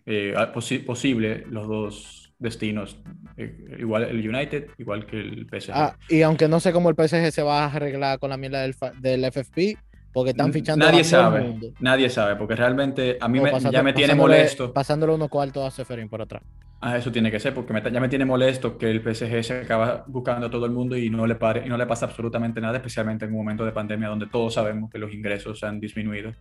eh, 0.06 0.34
ah, 0.36 0.52
posi- 0.54 0.84
posible 0.84 1.44
los 1.50 1.68
dos 1.68 2.34
destinos. 2.38 2.98
Eh, 3.36 3.56
igual 3.78 4.04
el 4.04 4.28
United, 4.28 4.68
igual 4.78 5.06
que 5.06 5.18
el 5.20 5.46
PSG. 5.46 5.72
Ah, 5.74 5.96
y 6.08 6.22
aunque 6.22 6.48
no 6.48 6.60
sé 6.60 6.72
cómo 6.72 6.88
el 6.88 6.96
PSG 6.96 7.32
se 7.32 7.42
va 7.42 7.64
a 7.64 7.72
arreglar 7.72 8.18
con 8.18 8.30
la 8.30 8.36
mierda 8.36 8.62
del, 8.62 8.74
del 9.00 9.24
FFP, 9.24 9.78
porque 10.12 10.30
están 10.30 10.52
fichando 10.52 10.84
Nadie 10.86 11.00
a 11.00 11.02
todo 11.02 11.20
el 11.20 11.26
sabe, 11.26 11.40
mundo. 11.42 11.68
nadie 11.80 12.08
sabe, 12.08 12.36
porque 12.36 12.56
realmente 12.56 13.18
a 13.20 13.28
mí 13.28 13.40
me- 13.40 13.50
pasando- 13.50 13.72
ya 13.76 13.82
me 13.82 13.92
tiene 13.92 14.14
molesto. 14.14 14.72
Pasándole 14.72 15.12
unos 15.14 15.28
cuartos 15.28 15.64
a 15.66 15.70
Seferín 15.70 16.08
por 16.08 16.22
atrás. 16.22 16.42
Ah, 16.80 16.96
eso 16.98 17.10
tiene 17.10 17.30
que 17.30 17.40
ser, 17.40 17.54
porque 17.54 17.72
me 17.72 17.82
ya 17.90 18.00
me 18.00 18.08
tiene 18.08 18.24
molesto 18.26 18.76
que 18.78 18.90
el 18.90 19.02
PSG 19.02 19.42
se 19.42 19.60
acaba 19.60 20.04
buscando 20.06 20.46
a 20.46 20.50
todo 20.50 20.66
el 20.66 20.72
mundo 20.72 20.96
y 20.96 21.08
no 21.10 21.26
le, 21.26 21.34
pare, 21.34 21.64
y 21.66 21.68
no 21.68 21.76
le 21.76 21.86
pasa 21.86 22.06
absolutamente 22.06 22.60
nada, 22.60 22.76
especialmente 22.76 23.24
en 23.24 23.32
un 23.32 23.38
momento 23.38 23.64
de 23.64 23.72
pandemia 23.72 24.08
donde 24.08 24.26
todos 24.28 24.54
sabemos 24.54 24.90
que 24.90 24.98
los 24.98 25.12
ingresos 25.12 25.62
han 25.64 25.80
disminuido. 25.80 26.32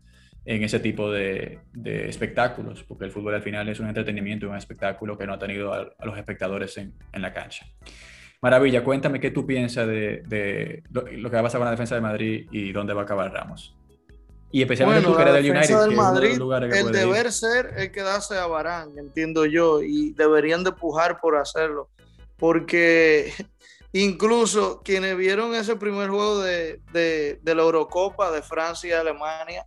En 0.46 0.64
ese 0.64 0.80
tipo 0.80 1.12
de, 1.12 1.60
espectáculos, 1.84 2.84
porque 2.84 3.06
el 3.06 3.12
fútbol 3.12 3.34
al 3.34 3.42
final 3.42 3.68
es 3.68 3.80
un 3.80 3.88
entretenimiento 3.88 4.46
y 4.46 4.50
un 4.50 4.56
espectáculo 4.56 5.18
que 5.18 5.26
no 5.26 5.34
ha 5.34 5.40
tenido 5.40 5.74
a, 5.74 5.88
los 6.04 6.18
espectadores 6.18 6.78
en, 6.78 6.94
la 7.14 7.34
cancha. 7.34 7.66
Maravilla, 8.42 8.84
cuéntame 8.84 9.20
qué 9.20 9.32
tú 9.32 9.46
piensas 9.46 9.88
de, 9.88 10.84
lo, 10.92 11.04
que 11.04 11.36
va 11.36 11.40
a 11.40 11.44
pasar 11.44 11.60
con 11.60 11.66
la 11.66 11.72
defensa 11.72 11.96
de 11.96 12.02
Madrid 12.02 12.48
y 12.52 12.72
dónde 12.72 12.94
va 12.94 13.02
a 13.02 13.04
acabar 13.06 13.34
Ramos. 13.34 13.76
Y 14.52 14.62
especialmente 14.62 15.06
tú 15.06 15.16
que 15.16 15.22
eres 15.24 15.34
del 15.34 15.52
United, 15.52 15.80
del 15.82 15.96
Madrid, 15.96 16.40
el 16.72 16.92
deber 16.92 17.32
ser 17.32 17.74
es 17.76 17.90
quedarse 17.90 18.38
a 18.38 18.46
Barán, 18.46 18.98
entiendo 18.98 19.46
yo, 19.46 19.82
y 19.82 20.14
deberían 20.14 20.64
de 20.64 20.72
pujar 20.72 21.20
por 21.20 21.36
hacerlo, 21.38 21.90
porque 22.38 23.34
incluso 23.94 24.82
quienes 24.84 25.18
vieron 25.18 25.56
ese 25.56 25.76
primer 25.76 26.10
juego 26.10 26.42
de, 26.42 26.80
de 26.94 27.56
la 27.56 27.64
Eurocopa 27.64 28.32
de 28.32 28.44
Francia 28.44 28.90
y 28.90 28.94
Alemania, 28.94 29.66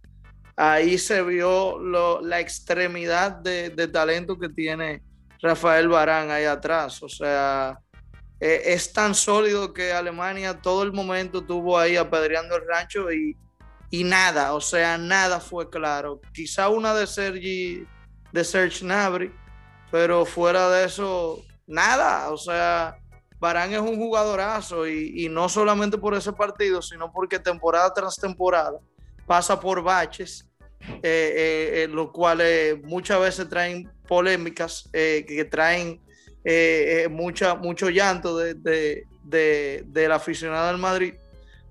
ahí 0.59 0.99
se 0.99 1.23
vio 1.23 1.79
la 2.21 2.41
extremidad 2.41 3.31
de, 3.31 3.89
talento 3.89 4.37
que 4.37 4.49
tiene 4.49 5.03
Rafael 5.41 5.89
Barán 5.89 6.33
ahí 6.33 6.45
atrás. 6.45 7.01
O 7.03 7.09
sea, 7.09 7.79
e, 8.41 8.63
es 8.75 8.93
tan 8.93 9.15
sólido 9.15 9.73
que 9.73 9.93
Alemania 9.93 10.61
todo 10.61 10.83
el 10.83 10.93
momento 10.93 11.45
tuvo 11.45 11.79
ahí 11.79 11.97
apedreando 11.97 12.57
el 12.57 12.67
rancho 12.67 13.07
y, 13.13 13.37
nada, 14.05 14.53
o 14.55 14.61
sea, 14.61 14.99
nada 14.99 15.39
fue 15.39 15.71
claro. 15.71 16.21
Quizá 16.35 16.69
una 16.69 16.93
de 16.93 17.07
Sergi, 17.07 17.87
de 18.33 18.45
Serge 18.45 18.85
Nabri, 18.85 19.33
pero 19.93 20.27
fuera 20.27 20.69
de 20.71 20.87
eso, 20.87 21.41
nada. 21.69 22.31
O 22.31 22.37
sea, 22.37 22.97
Barán 23.39 23.73
es 23.73 23.81
un 23.81 23.97
jugadorazo 23.97 24.89
y, 24.89 25.25
y 25.25 25.29
no 25.29 25.49
solamente 25.49 25.97
por 25.99 26.15
ese 26.15 26.33
partido, 26.33 26.83
sino 26.83 27.13
porque 27.13 27.39
temporada 27.39 27.95
tras 27.95 28.17
temporada 28.17 28.81
pasa 29.25 29.61
por 29.61 29.83
baches 29.83 30.48
eh, 30.81 30.99
eh, 31.03 31.83
eh, 31.83 31.89
lo 31.89 32.13
cual 32.13 32.43
muchas 32.85 33.21
veces 33.21 33.49
traen 33.49 33.91
polémicas, 34.07 34.89
que 34.93 35.47
traen 35.51 36.01
mucha, 37.11 37.55
mucho 37.55 37.91
llanto 37.91 38.37
de, 38.39 38.55
de, 39.25 39.85
del 39.87 40.13
aficionado 40.13 40.69
del 40.69 40.79
Madrid, 40.79 41.15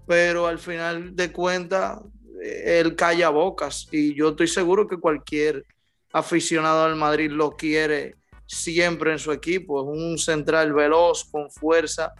pero 0.05 0.47
al 0.47 0.59
final 0.59 1.15
de 1.15 1.31
cuentas, 1.31 1.99
él 2.41 2.95
calla 2.95 3.29
bocas 3.29 3.87
y 3.91 4.13
yo 4.13 4.29
estoy 4.29 4.47
seguro 4.47 4.87
que 4.87 4.97
cualquier 4.97 5.65
aficionado 6.13 6.85
del 6.85 6.95
Madrid 6.95 7.31
lo 7.31 7.51
quiere 7.51 8.15
siempre 8.45 9.11
en 9.11 9.19
su 9.19 9.31
equipo, 9.31 9.81
es 9.81 9.99
un 9.99 10.17
central 10.17 10.73
veloz, 10.73 11.25
con 11.25 11.49
fuerza 11.51 12.13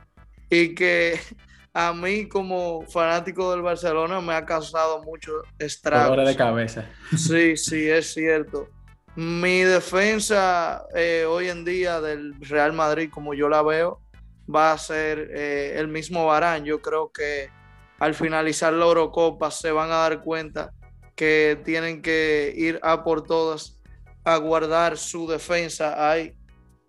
y 0.50 0.74
que 0.74 1.20
a 1.74 1.94
mí 1.94 2.28
como 2.28 2.82
fanático 2.88 3.52
del 3.52 3.62
Barcelona 3.62 4.20
me 4.22 4.34
ha 4.34 4.46
causado 4.46 5.04
mucho 5.04 5.32
estragos. 5.60 6.26
de 6.26 6.36
cabeza. 6.36 6.86
Sí, 7.16 7.56
sí, 7.58 7.90
es 7.90 8.14
cierto. 8.14 8.70
Mi 9.16 9.62
defensa 9.62 10.86
eh, 10.96 11.26
hoy 11.28 11.50
en 11.50 11.66
día 11.66 12.02
del 12.02 12.36
Real 12.42 12.74
Madrid, 12.74 13.10
como 13.12 13.34
yo 13.34 13.50
la 13.50 13.62
veo, 13.64 14.02
va 14.54 14.72
a 14.72 14.78
ser 14.78 15.32
eh, 15.34 15.74
el 15.78 15.88
mismo 15.88 16.26
Barán. 16.26 16.66
Yo 16.66 16.82
creo 16.82 17.12
que 17.12 17.50
al 18.00 18.14
finalizar 18.14 18.74
la 18.74 18.86
Eurocopa 18.86 19.52
se 19.52 19.72
van 19.72 19.92
a 19.92 19.96
dar 19.96 20.22
cuenta 20.22 20.72
que 21.16 21.60
tienen 21.66 22.02
que 22.02 22.54
ir 22.56 22.80
a 22.84 23.04
por 23.04 23.24
todas 23.24 23.82
a 24.24 24.38
guardar 24.38 24.98
su 24.98 25.28
defensa 25.28 26.12
ahí. 26.12 26.38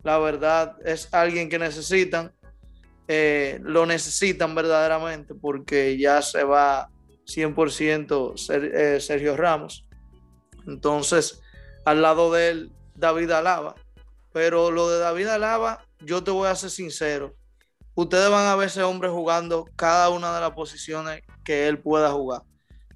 La 0.03 0.19
verdad 0.19 0.77
es 0.85 1.12
alguien 1.14 1.49
que 1.49 1.59
necesitan 1.59 2.33
eh, 3.11 3.59
lo 3.62 3.87
necesitan 3.87 4.55
verdaderamente 4.55 5.35
porque 5.35 5.97
ya 5.97 6.21
se 6.21 6.44
va 6.44 6.90
100% 7.27 8.35
eh, 8.51 9.01
Sergio 9.01 9.35
Ramos. 9.35 9.87
Entonces, 10.66 11.40
al 11.87 12.03
lado 12.03 12.31
de 12.31 12.51
él, 12.51 12.73
David 12.94 13.31
Alaba. 13.31 13.75
Pero 14.33 14.71
lo 14.71 14.90
de 14.90 14.99
David 14.99 15.29
Alaba, 15.29 15.87
yo 16.01 16.23
te 16.23 16.31
voy 16.31 16.49
a 16.49 16.55
ser 16.55 16.68
sincero. 16.68 17.35
Ustedes 17.94 18.31
van 18.31 18.47
a 18.47 18.57
ver 18.57 18.68
ese 18.68 18.83
hombre 18.83 19.09
jugando 19.09 19.64
cada 19.75 20.11
una 20.11 20.35
de 20.35 20.40
las 20.42 20.51
posiciones 20.51 21.23
que 21.44 21.66
él 21.66 21.79
pueda 21.79 22.11
jugar. 22.11 22.42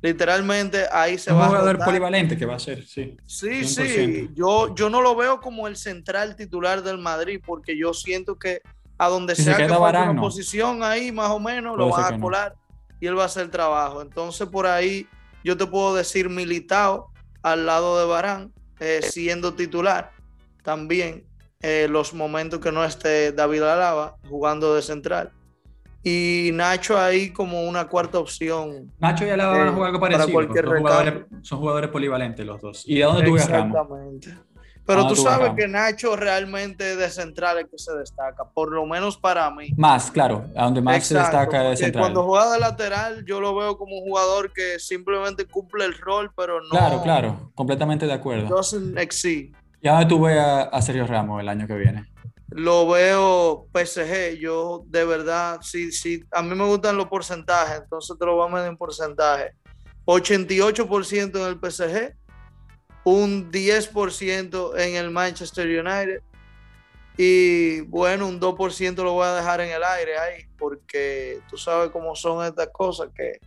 Literalmente 0.02 0.86
ahí 0.92 1.16
se 1.16 1.32
va 1.32 1.46
a. 1.46 1.48
Un 1.48 1.56
jugador 1.56 1.84
polivalente 1.84 2.36
que 2.36 2.44
va 2.44 2.56
a 2.56 2.58
ser, 2.58 2.84
sí. 2.84 3.16
Sí, 3.24 3.64
sí. 3.64 4.28
Yo, 4.34 4.74
yo 4.74 4.90
no 4.90 5.00
lo 5.00 5.16
veo 5.16 5.40
como 5.40 5.68
el 5.68 5.76
central 5.76 6.36
titular 6.36 6.82
del 6.82 6.98
Madrid 6.98 7.40
porque 7.44 7.78
yo 7.78 7.94
siento 7.94 8.36
que 8.36 8.60
a 9.02 9.08
donde 9.08 9.34
sea 9.34 9.56
que 9.56 9.68
falte 9.68 9.98
una 9.98 10.20
posición 10.20 10.84
ahí, 10.84 11.10
más 11.10 11.30
o 11.30 11.40
menos, 11.40 11.76
lo 11.76 11.88
van 11.88 12.14
a 12.14 12.20
colar 12.20 12.54
y 13.00 13.08
él 13.08 13.18
va 13.18 13.24
a 13.24 13.26
hacer 13.26 13.42
el 13.42 13.50
trabajo. 13.50 14.00
Entonces, 14.00 14.46
por 14.48 14.64
ahí 14.64 15.08
yo 15.42 15.56
te 15.56 15.66
puedo 15.66 15.96
decir 15.96 16.28
militado 16.28 17.08
al 17.42 17.66
lado 17.66 17.98
de 17.98 18.06
Barán, 18.06 18.52
eh, 18.78 19.00
siendo 19.02 19.54
titular 19.54 20.12
también 20.62 21.24
eh, 21.60 21.88
los 21.90 22.14
momentos 22.14 22.60
que 22.60 22.70
no 22.70 22.84
esté 22.84 23.32
David 23.32 23.62
Alaba 23.62 24.14
jugando 24.28 24.72
de 24.76 24.82
central. 24.82 25.32
Y 26.04 26.50
Nacho 26.54 26.96
ahí 26.96 27.30
como 27.30 27.64
una 27.64 27.88
cuarta 27.88 28.20
opción. 28.20 28.92
Nacho 29.00 29.26
y 29.26 29.30
Alaba 29.30 29.58
van 29.58 29.68
a 29.68 29.72
jugar 29.72 29.88
algo 29.88 30.06
eh, 30.06 30.10
parecido. 30.12 30.42
Son 30.62 30.78
jugadores, 30.78 31.14
son 31.42 31.58
jugadores, 31.58 31.90
polivalentes 31.90 32.46
los 32.46 32.60
dos. 32.60 32.84
¿Y 32.86 32.98
de 32.98 33.02
dónde 33.02 33.24
tú 33.24 33.32
ves 33.32 33.42
Exactamente. 33.42 34.36
Pero 34.84 35.06
tú 35.06 35.16
sabes 35.16 35.52
que 35.56 35.68
Nacho 35.68 36.16
realmente 36.16 36.96
de 36.96 37.08
central 37.08 37.58
es 37.58 37.66
que 37.70 37.78
se 37.78 37.92
destaca, 37.94 38.44
por 38.44 38.72
lo 38.72 38.84
menos 38.84 39.16
para 39.16 39.50
mí. 39.50 39.68
Más, 39.76 40.10
claro, 40.10 40.46
a 40.56 40.64
donde 40.64 40.80
más 40.80 41.06
se 41.06 41.16
destaca 41.16 41.62
de 41.62 41.76
central. 41.76 42.02
Cuando 42.02 42.24
juega 42.24 42.52
de 42.52 42.58
lateral, 42.58 43.24
yo 43.24 43.40
lo 43.40 43.54
veo 43.54 43.78
como 43.78 43.98
un 43.98 44.04
jugador 44.04 44.52
que 44.52 44.78
simplemente 44.78 45.46
cumple 45.46 45.84
el 45.84 45.96
rol, 45.98 46.32
pero 46.36 46.60
no. 46.60 46.70
Claro, 46.70 47.02
claro, 47.02 47.52
completamente 47.54 48.06
de 48.06 48.12
acuerdo. 48.12 48.48
Doesn't 48.48 48.98
exceed. 48.98 49.52
¿Y 49.80 49.88
a 49.88 49.92
dónde 49.92 50.06
tú 50.06 50.20
ves 50.20 50.38
a, 50.38 50.82
Sergio 50.82 51.06
Ramos 51.06 51.40
el 51.40 51.48
año 51.48 51.66
que 51.66 51.74
viene? 51.74 52.04
Lo 52.48 52.86
veo 52.86 53.66
PSG, 53.72 54.38
yo 54.38 54.84
de 54.86 55.04
verdad, 55.04 55.60
sí, 55.62 55.90
sí, 55.90 56.22
a 56.32 56.42
mí 56.42 56.54
me 56.54 56.66
gustan 56.66 56.96
los 56.96 57.06
porcentajes, 57.06 57.80
entonces 57.82 58.16
te 58.18 58.26
lo 58.26 58.36
voy 58.36 58.48
a 58.48 58.52
medir 58.52 58.68
en 58.68 58.76
porcentaje. 58.76 59.54
88% 60.04 61.36
en 61.36 61.46
el 61.46 61.58
PSG, 61.58 62.14
un 63.04 63.50
10% 63.50 64.78
en 64.78 64.96
el 64.96 65.10
Manchester 65.10 65.66
United 65.66 66.22
y 67.16 67.80
bueno, 67.82 68.26
un 68.26 68.40
2% 68.40 69.02
lo 69.02 69.12
voy 69.12 69.26
a 69.26 69.34
dejar 69.34 69.60
en 69.60 69.70
el 69.70 69.82
aire 69.82 70.18
ahí 70.18 70.44
porque 70.58 71.40
tú 71.50 71.56
sabes 71.56 71.90
cómo 71.90 72.14
son 72.16 72.44
estas 72.46 72.68
cosas, 72.68 73.10
que 73.14 73.38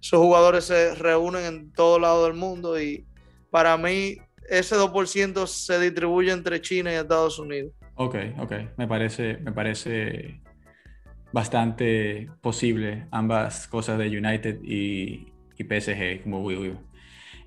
esos 0.00 0.18
jugadores 0.18 0.64
se 0.64 0.94
reúnen 0.94 1.44
en 1.44 1.72
todo 1.72 1.98
lado 1.98 2.24
del 2.24 2.34
mundo 2.34 2.80
y 2.80 3.04
para 3.50 3.76
mí 3.76 4.18
ese 4.48 4.76
2% 4.76 5.46
se 5.46 5.78
distribuye 5.78 6.32
entre 6.32 6.60
China 6.60 6.92
y 6.92 6.96
Estados 6.96 7.38
Unidos. 7.38 7.72
Ok, 7.94 8.16
ok, 8.40 8.52
me 8.76 8.88
parece, 8.88 9.36
me 9.38 9.52
parece 9.52 10.40
bastante 11.32 12.28
posible 12.40 13.06
ambas 13.10 13.68
cosas 13.68 13.98
de 13.98 14.08
United 14.08 14.60
y, 14.62 15.32
y 15.56 15.64
PSG, 15.64 16.22
como 16.22 16.40
voy, 16.40 16.76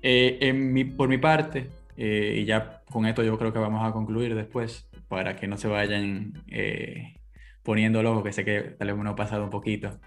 eh, 0.02 0.94
por 0.96 1.08
mi 1.08 1.18
parte, 1.18 1.70
eh, 1.96 2.38
y 2.42 2.44
ya 2.44 2.82
con 2.90 3.06
esto 3.06 3.22
yo 3.22 3.38
creo 3.38 3.52
que 3.52 3.58
vamos 3.58 3.86
a 3.86 3.92
concluir 3.92 4.34
después, 4.34 4.88
para 5.08 5.36
que 5.36 5.46
no 5.46 5.56
se 5.56 5.68
vayan 5.68 6.44
eh, 6.48 7.14
poniendo 7.62 8.02
locos, 8.02 8.24
que 8.24 8.32
sé 8.32 8.44
que 8.44 8.60
tal 8.78 8.88
vez 8.88 8.96
uno 8.98 9.10
ha 9.10 9.16
pasado 9.16 9.44
un 9.44 9.50
poquito. 9.50 9.98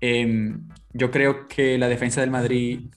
Em, 0.00 0.68
yo 0.92 1.10
creo 1.10 1.46
que 1.48 1.78
la 1.78 1.88
defensa 1.88 2.20
del 2.20 2.30
Madrid 2.30 2.90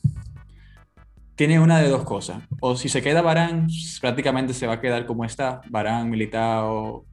tiene 1.36 1.60
una 1.60 1.80
de 1.80 1.90
dos 1.90 2.04
cosas. 2.04 2.44
O 2.62 2.76
si 2.76 2.90
se 2.90 3.02
queda 3.02 3.22
Barán, 3.22 3.68
prácticamente 4.02 4.54
se 4.54 4.68
va 4.68 4.74
a 4.74 4.82
quedar 4.82 5.06
como 5.06 5.26
está. 5.26 5.62
Barán, 5.70 6.10
Militao, 6.10 7.06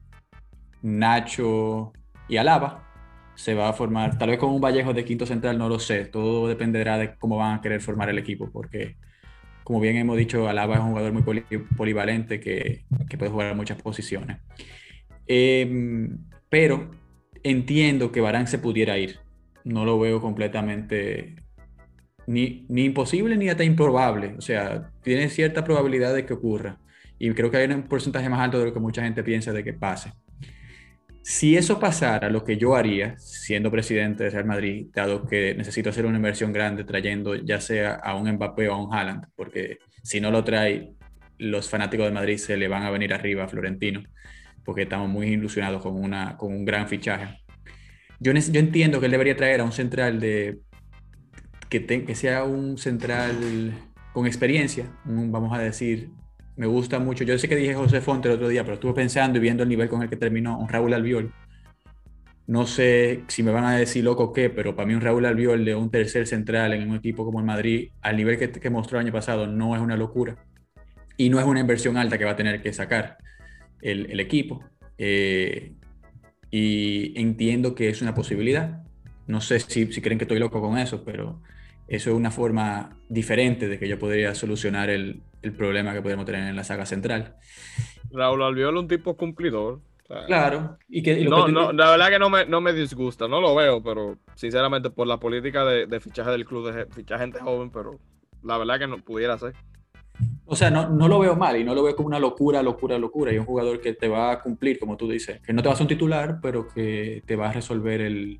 Nacho 0.81 1.93
y 2.27 2.37
Alaba. 2.37 2.89
Se 3.35 3.53
va 3.55 3.69
a 3.69 3.73
formar, 3.73 4.17
tal 4.17 4.29
vez 4.29 4.39
con 4.39 4.51
un 4.51 4.61
Vallejo 4.61 4.93
de 4.93 5.05
quinto 5.05 5.25
central, 5.25 5.57
no 5.57 5.69
lo 5.69 5.79
sé. 5.79 6.05
Todo 6.05 6.47
dependerá 6.47 6.97
de 6.97 7.15
cómo 7.17 7.37
van 7.37 7.57
a 7.57 7.61
querer 7.61 7.81
formar 7.81 8.09
el 8.09 8.19
equipo, 8.19 8.49
porque 8.51 8.97
como 9.63 9.79
bien 9.79 9.95
hemos 9.97 10.17
dicho, 10.17 10.47
Alaba 10.47 10.75
es 10.75 10.81
un 10.81 10.89
jugador 10.89 11.13
muy 11.13 11.23
polivalente 11.77 12.39
que, 12.39 12.85
puede 13.17 13.31
jugar 13.31 13.51
en 13.51 13.57
muchas 13.57 13.81
posiciones. 13.81 14.37
Em, 15.27 16.17
pero 16.49 16.91
entiendo 17.43 18.11
que 18.11 18.21
Barán 18.21 18.47
se 18.47 18.59
pudiera 18.59 18.97
ir. 18.97 19.19
No 19.63 19.85
lo 19.85 19.99
veo 19.99 20.19
completamente 20.19 21.35
ni, 22.27 22.65
ni, 22.69 22.85
imposible 22.85 23.37
ni 23.37 23.49
hasta 23.49 23.63
improbable. 23.63 24.35
O 24.37 24.41
sea, 24.41 24.91
tiene 25.01 25.29
cierta 25.29 25.63
probabilidad 25.63 26.13
de 26.13 26.25
que 26.25 26.33
ocurra. 26.33 26.79
Y 27.17 27.31
creo 27.31 27.49
que 27.49 27.57
hay 27.57 27.71
un 27.71 27.83
porcentaje 27.83 28.29
más 28.29 28.41
alto 28.41 28.59
de 28.59 28.65
lo 28.65 28.73
que 28.73 28.79
mucha 28.79 29.03
gente 29.03 29.23
piensa 29.23 29.53
de 29.53 29.63
que 29.63 29.73
pase. 29.73 30.11
Si 31.23 31.55
eso 31.55 31.79
pasara, 31.79 32.29
lo 32.29 32.43
que 32.43 32.57
yo 32.57 32.75
haría, 32.75 33.17
siendo 33.17 33.71
presidente 33.71 34.25
de 34.25 34.29
Real 34.29 34.43
Madrid, 34.43 34.87
dado 34.93 35.25
que 35.25 35.55
necesito 35.55 35.89
hacer 35.89 36.05
una 36.05 36.17
inversión 36.17 36.51
grande 36.51 36.83
trayendo 36.83 37.35
ya 37.35 37.61
sea 37.61 37.93
a 37.93 38.13
un 38.15 38.29
Mbappé 38.29 38.67
o 38.67 38.73
a 38.73 38.83
un 38.83 38.93
Haaland, 38.93 39.27
porque 39.33 39.79
si 40.03 40.19
no 40.19 40.31
lo 40.31 40.43
trae, 40.43 40.91
los 41.37 41.69
fanáticos 41.69 42.07
de 42.07 42.11
Madrid 42.11 42.37
se 42.37 42.57
le 42.57 42.67
van 42.67 42.83
a 42.83 42.89
venir 42.89 43.13
arriba 43.13 43.45
a 43.45 43.47
Florentino, 43.47 44.03
porque 44.65 44.81
estamos 44.81 45.09
muy 45.09 45.27
ilusionados 45.27 45.81
con, 45.81 45.95
una, 45.95 46.35
con 46.35 46.51
un 46.53 46.65
gran 46.65 46.89
fichaje. 46.89 47.39
Yo, 48.19 48.33
entiendo 48.33 48.99
que 48.99 49.05
él 49.05 49.11
debería 49.13 49.37
traer 49.37 49.61
a 49.61 49.63
un 49.63 49.71
central 49.71 50.19
de 50.19 50.59
que 51.69 52.15
sea 52.15 52.43
un 52.43 52.77
central 52.77 53.71
con 54.11 54.27
experiencia, 54.27 54.91
vamos 55.05 55.57
a 55.57 55.59
decir, 55.59 56.09
me 56.55 56.67
gusta 56.67 56.99
mucho. 56.99 57.23
Yo 57.23 57.37
sé 57.37 57.47
que 57.47 57.55
dije 57.55 57.73
José 57.73 58.01
Fonte 58.01 58.27
el 58.27 58.35
otro 58.35 58.47
día, 58.47 58.63
pero 58.63 58.75
estuve 58.75 58.93
pensando 58.93 59.37
y 59.37 59.41
viendo 59.41 59.63
el 59.63 59.69
nivel 59.69 59.89
con 59.89 60.03
el 60.03 60.09
que 60.09 60.17
terminó 60.17 60.57
un 60.59 60.69
Raúl 60.69 60.93
Albiol. 60.93 61.33
No 62.45 62.67
sé 62.67 63.23
si 63.27 63.41
me 63.41 63.51
van 63.51 63.63
a 63.63 63.77
decir 63.77 64.03
loco 64.03 64.33
qué, 64.33 64.49
pero 64.49 64.75
para 64.75 64.85
mí 64.85 64.93
un 64.93 65.01
Raúl 65.01 65.25
Albiol 65.25 65.63
de 65.65 65.75
un 65.75 65.89
tercer 65.89 66.27
central 66.27 66.73
en 66.73 66.89
un 66.89 66.97
equipo 66.97 67.25
como 67.25 67.39
el 67.39 67.45
Madrid, 67.45 67.89
al 68.01 68.17
nivel 68.17 68.37
que, 68.37 68.69
mostró 68.69 68.99
el 68.99 69.05
año 69.05 69.13
pasado, 69.13 69.47
no 69.47 69.75
es 69.75 69.81
una 69.81 69.97
locura. 69.97 70.35
Y 71.17 71.29
no 71.29 71.39
es 71.39 71.45
una 71.45 71.59
inversión 71.59 71.97
alta 71.97 72.17
que 72.17 72.25
va 72.25 72.31
a 72.31 72.35
tener 72.35 72.61
que 72.61 72.73
sacar 72.73 73.17
el, 73.81 74.19
equipo. 74.19 74.63
Eh, 74.97 75.73
y 76.51 77.19
entiendo 77.19 77.75
que 77.75 77.89
es 77.89 78.01
una 78.01 78.13
posibilidad. 78.13 78.83
No 79.25 79.41
sé 79.41 79.59
si, 79.59 79.91
si 79.91 80.01
creen 80.01 80.19
que 80.19 80.25
estoy 80.25 80.39
loco 80.39 80.61
con 80.61 80.77
eso, 80.77 81.03
pero 81.05 81.41
eso 81.87 82.09
es 82.11 82.15
una 82.15 82.31
forma 82.31 82.97
diferente 83.09 83.67
de 83.67 83.79
que 83.79 83.87
yo 83.87 83.97
podría 83.97 84.35
solucionar 84.35 84.89
el, 84.89 85.21
el 85.43 85.53
problema 85.53 85.93
que 85.93 86.01
podemos 86.01 86.25
tener 86.25 86.47
en 86.49 86.55
la 86.55 86.63
saga 86.63 86.85
central. 86.85 87.35
Raúl 88.11 88.41
Albiol 88.41 88.75
es 88.75 88.81
un 88.81 88.87
tipo 88.87 89.15
cumplidor. 89.15 89.81
claro. 90.27 90.77
Y 90.89 91.03
que, 91.03 91.25
no, 91.25 91.47
no, 91.47 91.71
la 91.73 91.91
verdad 91.91 92.09
que 92.09 92.19
no 92.19 92.29
me, 92.29 92.45
no 92.45 92.61
me, 92.61 92.73
disgusta, 92.73 93.27
no 93.27 93.41
lo 93.41 93.53
veo, 93.53 93.83
pero 93.83 94.17
sinceramente 94.35 94.89
por 94.89 95.05
la 95.05 95.19
política 95.19 95.65
de, 95.65 95.85
de 95.85 95.99
fichaje 95.99 96.31
del 96.31 96.45
club, 96.45 96.71
de 96.71 96.85
fichar 96.87 97.19
gente 97.19 97.39
joven, 97.39 97.69
pero 97.69 97.99
la 98.41 98.57
verdad 98.57 98.79
que 98.79 98.87
no 98.87 98.97
pudiera 98.99 99.37
ser. 99.37 99.53
O 100.45 100.55
sea, 100.55 100.69
no, 100.69 100.89
no, 100.89 101.07
lo 101.07 101.19
veo 101.19 101.35
mal 101.35 101.57
y 101.57 101.63
no 101.63 101.73
lo 101.73 101.83
veo 101.83 101.95
como 101.95 102.07
una 102.07 102.19
locura, 102.19 102.61
locura, 102.61 102.97
locura. 102.97 103.33
Y 103.33 103.37
un 103.37 103.45
jugador 103.45 103.81
que 103.81 103.93
te 103.93 104.07
va 104.07 104.31
a 104.31 104.41
cumplir, 104.41 104.79
como 104.79 104.95
tú 104.95 105.09
dices, 105.09 105.41
que 105.41 105.53
no 105.53 105.61
te 105.61 105.67
va 105.67 105.73
a 105.73 105.77
ser 105.77 105.85
un 105.85 105.89
titular, 105.89 106.39
pero 106.41 106.67
que 106.67 107.23
te 107.25 107.35
va 107.35 107.49
a 107.49 107.53
resolver 107.53 107.99
el, 108.01 108.39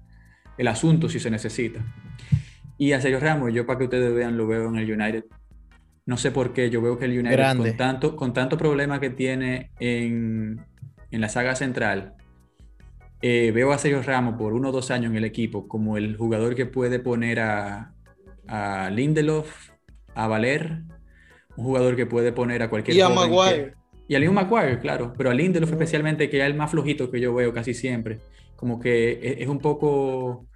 el 0.58 0.68
asunto 0.68 1.10
si 1.10 1.20
se 1.20 1.32
necesita. 1.32 1.82
Y 2.78 2.92
a 2.94 3.02
Sergio 3.02 3.20
Ramos, 3.20 3.54
yo 3.54 3.66
para 3.66 3.80
que 3.80 3.86
ustedes 3.86 4.14
vean, 4.14 4.38
lo 4.38 4.48
veo 4.48 4.68
en 4.68 4.78
el 4.78 4.92
United. 4.92 5.26
No 6.06 6.18
sé 6.18 6.32
por 6.32 6.54
qué, 6.54 6.70
yo 6.70 6.82
veo 6.82 6.98
que 6.98 7.06
el 7.06 7.18
United 7.18 7.58
con 7.58 7.78
tanto, 7.78 8.16
con 8.16 8.34
tanto 8.34 8.58
problema 8.58 9.00
que 9.00 9.10
tiene 9.10 9.72
en, 9.80 10.66
en 11.12 11.22
la 11.22 11.30
saga 11.30 11.56
central, 11.56 12.16
eh, 13.22 13.52
veo 13.52 13.72
a 13.72 13.78
Sergio 13.78 14.04
Ramos 14.04 14.36
por 14.38 14.54
uno 14.54 14.70
o 14.70 14.72
dos 14.74 14.92
años 14.92 15.12
en 15.12 15.18
el 15.18 15.24
equipo 15.24 15.68
como 15.68 15.96
el 15.96 16.18
jugador 16.18 16.56
que 16.56 16.66
puede 16.66 17.00
poner 17.00 17.40
a, 17.40 17.94
a 18.48 18.90
Lindelof, 18.90 19.70
a 20.14 20.28
Valer, 20.28 20.82
un 21.56 21.64
jugador 21.64 21.96
que 21.96 22.06
puede 22.06 22.34
poner 22.34 22.62
a 22.64 22.70
cualquier... 22.70 22.98
Y 22.98 23.02
a 23.02 23.08
Maguire. 23.08 23.76
y 24.10 24.16
a 24.16 24.20
Leon 24.20 24.34
Maguire, 24.34 24.80
claro, 24.80 25.14
pero 25.18 25.30
a 25.30 25.34
Lindelof 25.34 25.72
especialmente, 25.72 26.30
que 26.30 26.40
es 26.40 26.46
el 26.46 26.56
más 26.56 26.72
flojito 26.72 27.10
que 27.10 27.22
yo 27.22 27.34
veo 27.34 27.54
casi 27.54 27.74
siempre. 27.74 28.20
Como 28.58 28.80
que 28.80 29.38
es 29.40 29.48
un 29.48 29.60
poco 29.60 30.48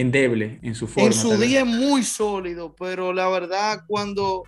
endeble 0.00 0.58
en 0.62 0.74
su 0.74 0.86
forma. 0.86 1.06
En 1.06 1.12
su 1.12 1.36
día 1.36 1.60
es 1.60 1.66
muy 1.66 2.02
sólido, 2.02 2.74
pero 2.78 3.12
la 3.12 3.28
verdad 3.28 3.84
cuando, 3.86 4.44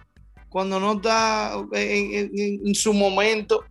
cuando 0.49 0.81
no 0.81 0.95
está 0.95 1.55
en, 1.73 2.75
su 2.75 2.93
momento, 2.93 3.65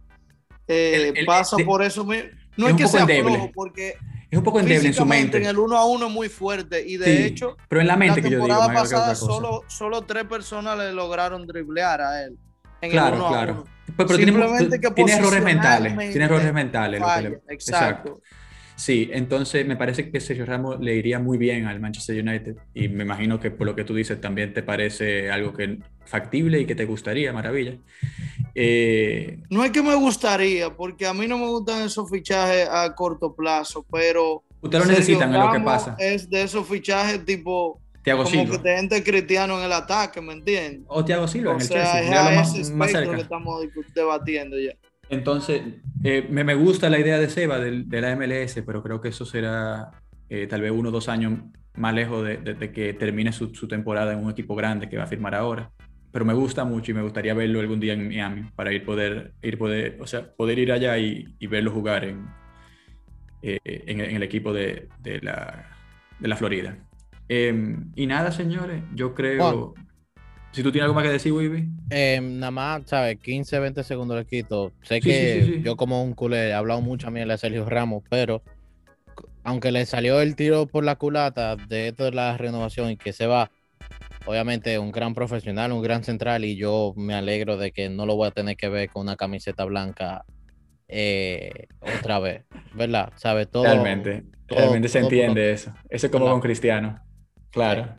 eh, 0.67 1.13
pasa 1.26 1.58
por 1.65 1.84
eso. 1.84 2.06
No 2.58 2.67
es, 2.67 2.76
que 2.76 2.88
sea 2.88 3.06
flojo, 3.06 3.52
porque 3.54 3.96
es 4.30 4.38
un 4.38 4.44
poco 4.44 4.60
endeble 4.60 4.88
en 4.88 4.94
su 4.94 5.06
mente. 5.06 5.38
En 5.38 5.46
el 5.46 5.58
uno 5.58 5.78
a 5.78 5.86
uno 5.86 6.08
es 6.08 6.12
muy 6.12 6.30
fuerte 6.30 6.84
y 6.86 6.98
de 6.98 7.26
hecho, 7.26 7.58
pero 7.67 7.82
en 7.82 7.88
la 7.88 7.98
mente 7.98 8.22
que 8.22 8.30
yo 8.30 8.44
digo, 8.44 8.48
pasada 8.48 9.15
solo, 9.15 9.63
solo 9.67 10.04
tres 10.04 10.26
personas 10.26 10.78
le 10.78 10.94
lograron 10.94 11.46
driblear 11.46 12.02
a 12.02 12.24
él. 12.24 12.38
En 12.82 12.91
claro, 12.91 13.15
el 13.15 13.22
uno 13.22 13.30
claro. 13.30 13.52
A 13.52 13.56
uno. 13.56 13.65
Pero, 13.98 14.10
Simplemente 14.15 14.80
tiene, 14.80 14.80
que 14.80 14.91
tiene 14.91 15.13
errores 15.13 15.44
mentales. 15.44 15.98
Tiene 16.12 16.26
errores 16.26 16.54
mentales. 16.54 17.02
exacto. 17.50 18.22
Sí, 18.82 19.12
entonces 19.13 19.63
me 19.67 19.76
parece 19.76 20.10
que 20.10 20.20
Sergio 20.20 20.44
Ramos 20.44 20.80
le 20.80 20.96
iría 20.96 21.20
muy 21.20 21.38
bien 21.38 21.67
al 21.67 21.80
Manchester 21.80 22.20
United 22.20 22.56
y 22.74 22.88
me 22.88 23.04
imagino 23.04 23.39
que 23.39 23.52
por 23.52 23.67
lo 23.67 23.76
que 23.76 23.84
tú 23.84 23.94
dices 23.94 24.20
también 24.20 24.56
te 24.56 24.63
parece 24.63 25.30
algo 25.30 25.54
que 25.54 25.78
factible 26.04 26.60
y 26.60 26.65
que 26.65 26.74
te 26.74 26.86
gustaría, 26.86 27.32
maravilla. 27.32 27.78
Eh, 28.56 29.38
no 29.52 29.63
es 29.63 29.70
que 29.70 29.84
me 29.84 29.94
gustaría, 29.94 30.76
porque 30.76 31.06
a 31.06 31.13
mí 31.13 31.28
no 31.28 31.38
me 31.38 31.46
gustan 31.46 31.84
esos 31.84 32.10
fichajes 32.10 32.67
a 32.67 32.96
corto 32.96 33.36
plazo, 33.36 33.86
pero... 33.91 34.41
Ustedes 34.62 34.88
lo 34.88 34.91
necesitan, 34.94 35.32
es 35.32 35.39
lo 35.39 35.52
que 35.52 35.60
pasa. 35.60 35.96
Es 36.00 36.28
de 36.28 36.41
esos 36.41 36.67
fichajes 36.67 37.24
tipo... 37.24 37.80
Thiago 38.02 38.24
como 38.24 38.50
que 38.50 38.58
te 38.58 38.80
entre 38.80 39.04
cristiano 39.04 39.60
en 39.60 39.65
el 39.65 39.74
ataque, 39.74 40.20
¿me 40.22 40.34
entiendes? 40.34 40.82
O 40.88 41.06
Thiago 41.06 41.28
Silva 41.28 41.52
en 41.52 41.62
el 41.62 41.70
Chelsea. 41.70 42.32
Es 42.60 42.72
más, 42.72 42.89
cerca. 42.89 43.15
que 43.15 43.22
estamos 43.22 43.63
debatiendo 43.94 44.58
ya. 44.58 44.74
Entonces, 45.12 45.62
eh, 46.06 46.26
me, 46.30 46.56
gusta 46.56 46.89
la 46.89 46.97
idea 46.97 47.19
de 47.19 47.30
Seba 47.30 47.60
de, 47.60 48.02
la 48.02 48.15
MLS, 48.15 48.63
pero 48.65 48.82
creo 48.82 49.02
que 49.02 49.10
eso 49.10 49.26
será 49.26 49.91
eh, 50.30 50.47
tal 50.47 50.62
vez 50.62 50.71
uno 50.71 50.88
o 50.88 50.91
dos 50.91 51.10
años 51.10 51.34
más 51.76 51.93
lejos 51.93 52.26
de, 52.26 52.71
que 52.74 52.93
termine 52.93 53.34
su, 53.34 53.50
temporada 53.67 54.13
en 54.13 54.24
un 54.24 54.32
equipo 54.32 54.56
grande 54.56 54.88
que 54.88 54.95
va 54.95 55.04
a 55.04 55.08
firmar 55.08 55.36
ahora. 55.36 55.69
Pero 56.13 56.24
me 56.24 56.34
gusta 56.34 56.63
mucho 56.63 56.91
y 56.91 56.93
me 56.93 57.02
gustaría 57.02 57.34
verlo 57.34 57.60
algún 57.60 57.82
día 57.82 57.91
en 57.91 58.08
Miami 58.08 58.50
para 58.56 58.71
ir 58.71 58.86
poder 58.86 59.34
ir 59.41 59.58
poder, 59.58 59.97
o 60.00 60.08
sea, 60.08 60.32
poder 60.34 60.58
ir 60.60 60.71
allá 60.71 60.97
y, 60.97 61.36
verlo 61.45 61.71
jugar 61.71 62.06
en, 62.06 62.26
eh, 63.41 63.60
en, 63.65 64.00
el 64.00 64.24
equipo 64.24 64.54
de, 64.54 64.88
la, 65.21 65.69
la, 66.21 66.36
Florida. 66.38 66.78
Em, 67.28 67.91
y 67.95 68.08
nada, 68.08 68.32
señores, 68.32 68.82
yo 68.95 69.13
creo. 69.13 69.74
Si 70.52 70.64
tú 70.64 70.72
tienes 70.72 70.84
algo 70.84 70.96
más 70.96 71.04
que 71.04 71.12
decir, 71.12 71.32
Wibi. 71.32 71.70
Eh, 71.90 72.20
nada 72.22 72.52
más, 72.52 72.82
¿sabes? 72.86 73.18
15, 73.20 73.60
20 73.60 73.84
segundos 73.84 74.18
le 74.18 74.26
quito. 74.26 74.74
Sé 74.82 75.00
que 75.00 75.62
yo 75.64 75.78
como 75.78 76.04
un 76.04 76.14
culé 76.14 76.50
he 76.50 76.54
hablado 76.54 76.82
mucho 76.82 77.08
a 77.08 77.12
mí 77.12 77.24
de 77.24 77.38
Sergio 77.38 77.68
Ramos, 77.70 78.04
pero 78.10 78.44
aunque 79.44 79.72
le 79.72 79.86
salió 79.86 80.20
el 80.22 80.36
tiro 80.36 80.68
por 80.68 80.84
la 80.84 80.96
culata 80.96 81.56
de 81.56 81.90
esto 81.90 82.04
de 82.04 82.12
la 82.12 82.38
renovación 82.38 82.92
y 82.92 82.98
que 82.98 83.14
se 83.14 83.28
va, 83.28 83.50
obviamente 84.26 84.78
un 84.78 84.92
gran 84.92 85.14
profesional, 85.14 85.72
un 85.72 85.82
gran 85.82 86.04
central 86.04 86.44
y 86.44 86.56
yo 86.56 86.94
me 86.98 87.14
alegro 87.14 87.58
de 87.58 87.72
que 87.72 87.90
no 87.90 88.06
lo 88.06 88.16
voy 88.16 88.28
a 88.28 88.32
tener 88.32 88.58
que 88.58 88.70
ver 88.70 88.90
con 88.90 89.04
una 89.04 89.16
camiseta 89.16 89.64
blanca 89.66 90.26
eh, 90.88 91.68
otra 91.80 92.20
vez, 92.20 92.44
¿verdad? 92.74 93.14
¿Sabes? 93.16 93.50
Todo, 93.50 93.64
realmente, 93.64 94.26
realmente 94.48 94.90
se 94.90 95.00
entiende 95.00 95.52
eso. 95.52 95.74
Eso 95.90 96.08
es 96.08 96.12
como 96.12 96.30
con 96.30 96.42
Cristiano, 96.42 97.02
claro. 97.52 97.96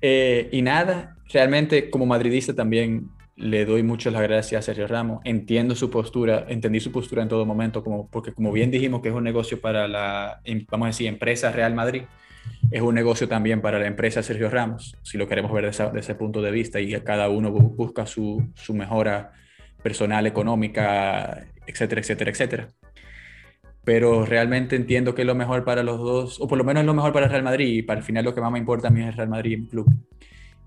Eh, 0.00 0.48
y 0.52 0.62
nada, 0.62 1.17
realmente 1.32 1.90
como 1.90 2.06
madridista 2.06 2.54
también 2.54 3.10
le 3.38 3.64
doy 3.64 3.84
muchas 3.84 4.12
las 4.12 4.22
gracias 4.22 4.58
a 4.58 4.62
Sergio 4.62 4.88
Ramos. 4.88 5.20
Entiendo 5.24 5.76
su 5.76 5.90
postura, 5.90 6.44
entendí 6.48 6.80
su 6.80 6.90
postura 6.90 7.22
en 7.22 7.28
todo 7.28 7.46
momento, 7.46 7.84
como, 7.84 8.08
porque 8.08 8.32
como 8.32 8.50
bien 8.50 8.70
dijimos 8.70 9.00
que 9.00 9.08
es 9.08 9.14
un 9.14 9.24
negocio 9.24 9.60
para 9.60 9.86
la, 9.86 10.40
em, 10.44 10.66
vamos 10.68 10.86
a 10.86 10.88
decir, 10.88 11.06
empresa 11.06 11.52
Real 11.52 11.72
Madrid, 11.74 12.02
es 12.70 12.82
un 12.82 12.94
negocio 12.94 13.28
también 13.28 13.60
para 13.60 13.78
la 13.78 13.86
empresa 13.86 14.22
Sergio 14.22 14.50
Ramos, 14.50 14.96
si 15.02 15.18
lo 15.18 15.28
queremos 15.28 15.52
ver 15.52 15.66
desde, 15.66 15.98
ese 15.98 16.14
punto 16.16 16.42
de 16.42 16.50
vista, 16.50 16.80
y 16.80 16.92
cada 17.02 17.28
uno 17.28 17.52
busca 17.52 18.06
su, 18.06 18.44
su 18.54 18.74
mejora 18.74 19.32
personal, 19.82 20.26
económica, 20.26 21.46
etcétera, 21.66 22.00
etcétera, 22.00 22.30
etcétera. 22.32 22.68
Pero 23.84 24.26
realmente 24.26 24.74
entiendo 24.74 25.14
que 25.14 25.22
es 25.22 25.26
lo 25.26 25.34
mejor 25.36 25.64
para 25.64 25.84
los 25.84 25.98
dos, 25.98 26.40
o 26.40 26.48
por 26.48 26.58
lo 26.58 26.64
menos 26.64 26.80
es 26.80 26.86
lo 26.86 26.94
mejor 26.94 27.12
para 27.12 27.26
el 27.26 27.30
Real 27.30 27.44
Madrid, 27.44 27.68
y 27.68 27.82
para 27.82 28.00
el 28.00 28.04
final 28.04 28.24
lo 28.24 28.34
que 28.34 28.40
más 28.40 28.50
me 28.50 28.58
importa 28.58 28.88
a 28.88 28.90
mí 28.90 29.00
es 29.00 29.08
el 29.08 29.14
Real 29.14 29.28
Madrid 29.28 29.68
Club 29.70 29.86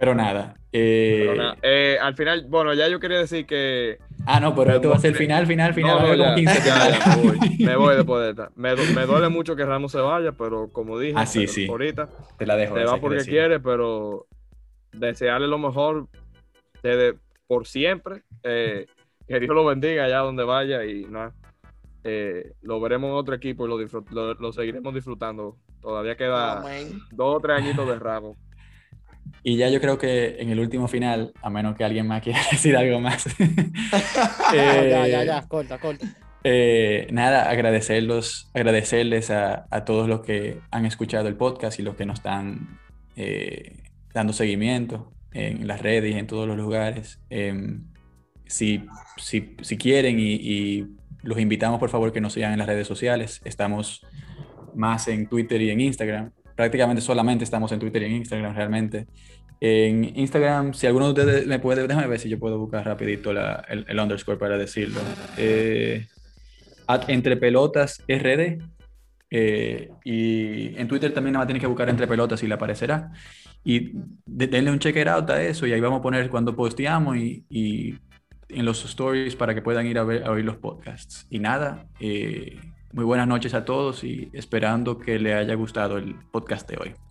Pero 0.00 0.14
nada. 0.14 0.54
Eh... 0.72 1.26
Pero 1.26 1.36
nada. 1.36 1.56
Eh, 1.60 1.98
al 2.00 2.16
final, 2.16 2.46
bueno, 2.48 2.72
ya 2.72 2.88
yo 2.88 2.98
quería 2.98 3.18
decir 3.18 3.44
que. 3.44 3.98
Ah, 4.24 4.40
no, 4.40 4.54
pero 4.54 4.74
esto 4.74 4.88
va 4.88 4.96
a 4.96 4.98
ser 4.98 5.14
final, 5.14 5.46
final, 5.46 5.74
final. 5.74 6.00
No, 6.00 6.08
no, 6.08 6.14
ya, 6.14 6.36
ya, 6.36 6.98
ya, 6.98 7.16
me 7.16 7.22
voy. 7.22 7.38
Me 7.58 7.76
voy 7.76 7.96
después 7.96 8.24
de 8.24 8.30
esta. 8.30 8.50
Me, 8.56 8.74
me, 8.94 9.04
duele 9.04 9.28
mucho 9.28 9.54
que 9.56 9.66
Ramos 9.66 9.92
se 9.92 10.00
vaya, 10.00 10.32
pero 10.32 10.70
como 10.72 10.98
dije, 10.98 11.12
ah, 11.16 11.26
sí, 11.26 11.46
sí. 11.46 11.66
ahorita. 11.68 12.08
Te 12.38 12.46
la 12.46 12.56
dejo. 12.56 12.76
Se 12.76 12.84
va 12.84 12.96
porque 12.96 13.26
quiere, 13.26 13.60
pero 13.60 14.26
desearle 14.92 15.46
lo 15.46 15.58
mejor 15.58 16.08
desde 16.82 17.18
por 17.46 17.66
siempre. 17.66 18.22
Eh, 18.42 18.86
que 19.26 19.40
Dios 19.40 19.54
lo 19.54 19.64
bendiga 19.64 20.04
allá 20.04 20.18
donde 20.18 20.44
vaya 20.44 20.84
y 20.84 21.04
nada. 21.04 21.32
Eh, 22.02 22.52
lo 22.62 22.80
veremos 22.80 23.10
en 23.10 23.14
otro 23.14 23.34
equipo 23.34 23.66
y 23.66 23.68
lo, 23.68 24.34
lo, 24.34 24.52
seguiremos 24.52 24.94
disfrutando. 24.94 25.56
Todavía 25.80 26.16
queda 26.16 26.62
dos 27.12 27.36
o 27.36 27.40
tres 27.40 27.58
añitos 27.58 27.86
de 27.86 27.98
rabo. 27.98 28.36
Y 29.42 29.56
ya 29.56 29.68
yo 29.68 29.80
creo 29.80 29.98
que 29.98 30.36
en 30.40 30.50
el 30.50 30.60
último 30.60 30.88
final, 30.88 31.32
a 31.42 31.50
menos 31.50 31.76
que 31.76 31.84
alguien 31.84 32.06
más 32.06 32.22
quiera 32.22 32.40
decir 32.50 32.76
algo 32.76 33.00
más. 33.00 33.24
ya, 34.52 34.88
ya, 34.88 35.06
ya, 35.06 35.24
ya, 35.24 35.48
corta, 35.48 35.78
corta. 35.78 36.06
Eh, 36.42 37.06
nada, 37.12 37.50
agradecerlos, 37.50 38.50
agradecerles 38.54 39.30
a, 39.30 39.66
a, 39.70 39.84
todos 39.84 40.08
los 40.08 40.22
que 40.22 40.60
han 40.70 40.86
escuchado 40.86 41.28
el 41.28 41.36
podcast 41.36 41.78
y 41.78 41.82
los 41.82 41.96
que 41.96 42.06
nos 42.06 42.18
están 42.18 42.78
eh, 43.16 43.76
dando 44.12 44.32
seguimiento 44.32 45.12
en 45.32 45.66
las 45.66 45.80
redes 45.80 46.14
y 46.14 46.18
en 46.18 46.26
todos 46.26 46.46
los 46.46 46.56
lugares. 46.56 47.20
Eh, 47.30 47.78
si, 48.46 48.84
si, 49.16 49.56
si, 49.60 49.76
quieren 49.76 50.16
y, 50.18 50.86
los 51.22 51.38
invitamos 51.38 51.78
por 51.78 51.90
favor 51.90 52.12
que 52.12 52.20
nos 52.20 52.32
sigan 52.32 52.52
en 52.52 52.58
las 52.58 52.66
redes 52.66 52.88
sociales. 52.88 53.40
Estamos 53.44 54.04
más 54.74 55.06
en 55.08 55.28
Twitter 55.28 55.60
y 55.62 55.70
en 55.70 55.80
Instagram. 55.80 56.32
Prácticamente 56.56 57.00
solamente 57.02 57.44
estamos 57.44 57.70
en 57.72 57.78
Twitter 57.78 58.02
y 58.02 58.06
en 58.06 58.12
Instagram 58.12 58.54
realmente. 58.54 59.06
En 59.60 60.18
Instagram, 60.18 60.72
si 60.72 60.86
alguno 60.86 61.12
de 61.12 61.22
ustedes 61.22 61.46
me 61.46 61.58
puede, 61.58 61.86
déjame 61.86 62.06
ver 62.06 62.18
si 62.18 62.30
yo 62.30 62.38
puedo 62.38 62.58
buscar 62.58 62.84
rapidito 62.86 63.32
la, 63.32 63.64
el, 63.68 64.00
underscore 64.00 64.38
para 64.38 64.56
decirlo. 64.56 65.00
Eh, 65.36 66.06
entre 67.08 67.36
pelotas 67.36 68.02
RD. 68.08 68.58
Eh, 69.30 69.90
y 70.04 70.76
en 70.76 70.88
Twitter 70.88 71.12
también 71.14 71.34
nada 71.34 71.44
más 71.44 71.46
tiene 71.46 71.60
que 71.60 71.66
buscar 71.66 71.88
entre 71.88 72.06
pelotas 72.06 72.42
y 72.42 72.46
le 72.46 72.54
aparecerá. 72.54 73.12
Y 73.64 73.92
de, 74.26 74.46
denle 74.46 74.70
un 74.70 74.78
check 74.78 74.96
out 75.06 75.30
a 75.30 75.42
eso 75.42 75.66
y 75.66 75.72
ahí 75.72 75.80
vamos 75.80 76.00
a 76.00 76.02
poner 76.02 76.30
cuando 76.30 76.56
posteamos 76.56 77.16
y, 77.16 77.44
y 77.48 77.98
en 78.48 78.64
los 78.64 78.84
stories 78.84 79.36
para 79.36 79.54
que 79.54 79.62
puedan 79.62 79.86
ir 79.86 79.98
a, 79.98 80.04
ver, 80.04 80.24
a 80.24 80.30
oír 80.30 80.44
los 80.44 80.56
podcasts. 80.56 81.26
Y 81.30 81.38
nada, 81.38 81.86
eh, 82.00 82.58
muy 82.92 83.04
buenas 83.04 83.28
noches 83.28 83.54
a 83.54 83.64
todos 83.64 84.04
y 84.04 84.30
esperando 84.32 84.98
que 84.98 85.18
le 85.18 85.34
haya 85.34 85.54
gustado 85.54 85.98
el 85.98 86.16
podcast 86.32 86.68
de 86.68 86.76
hoy. 86.76 87.09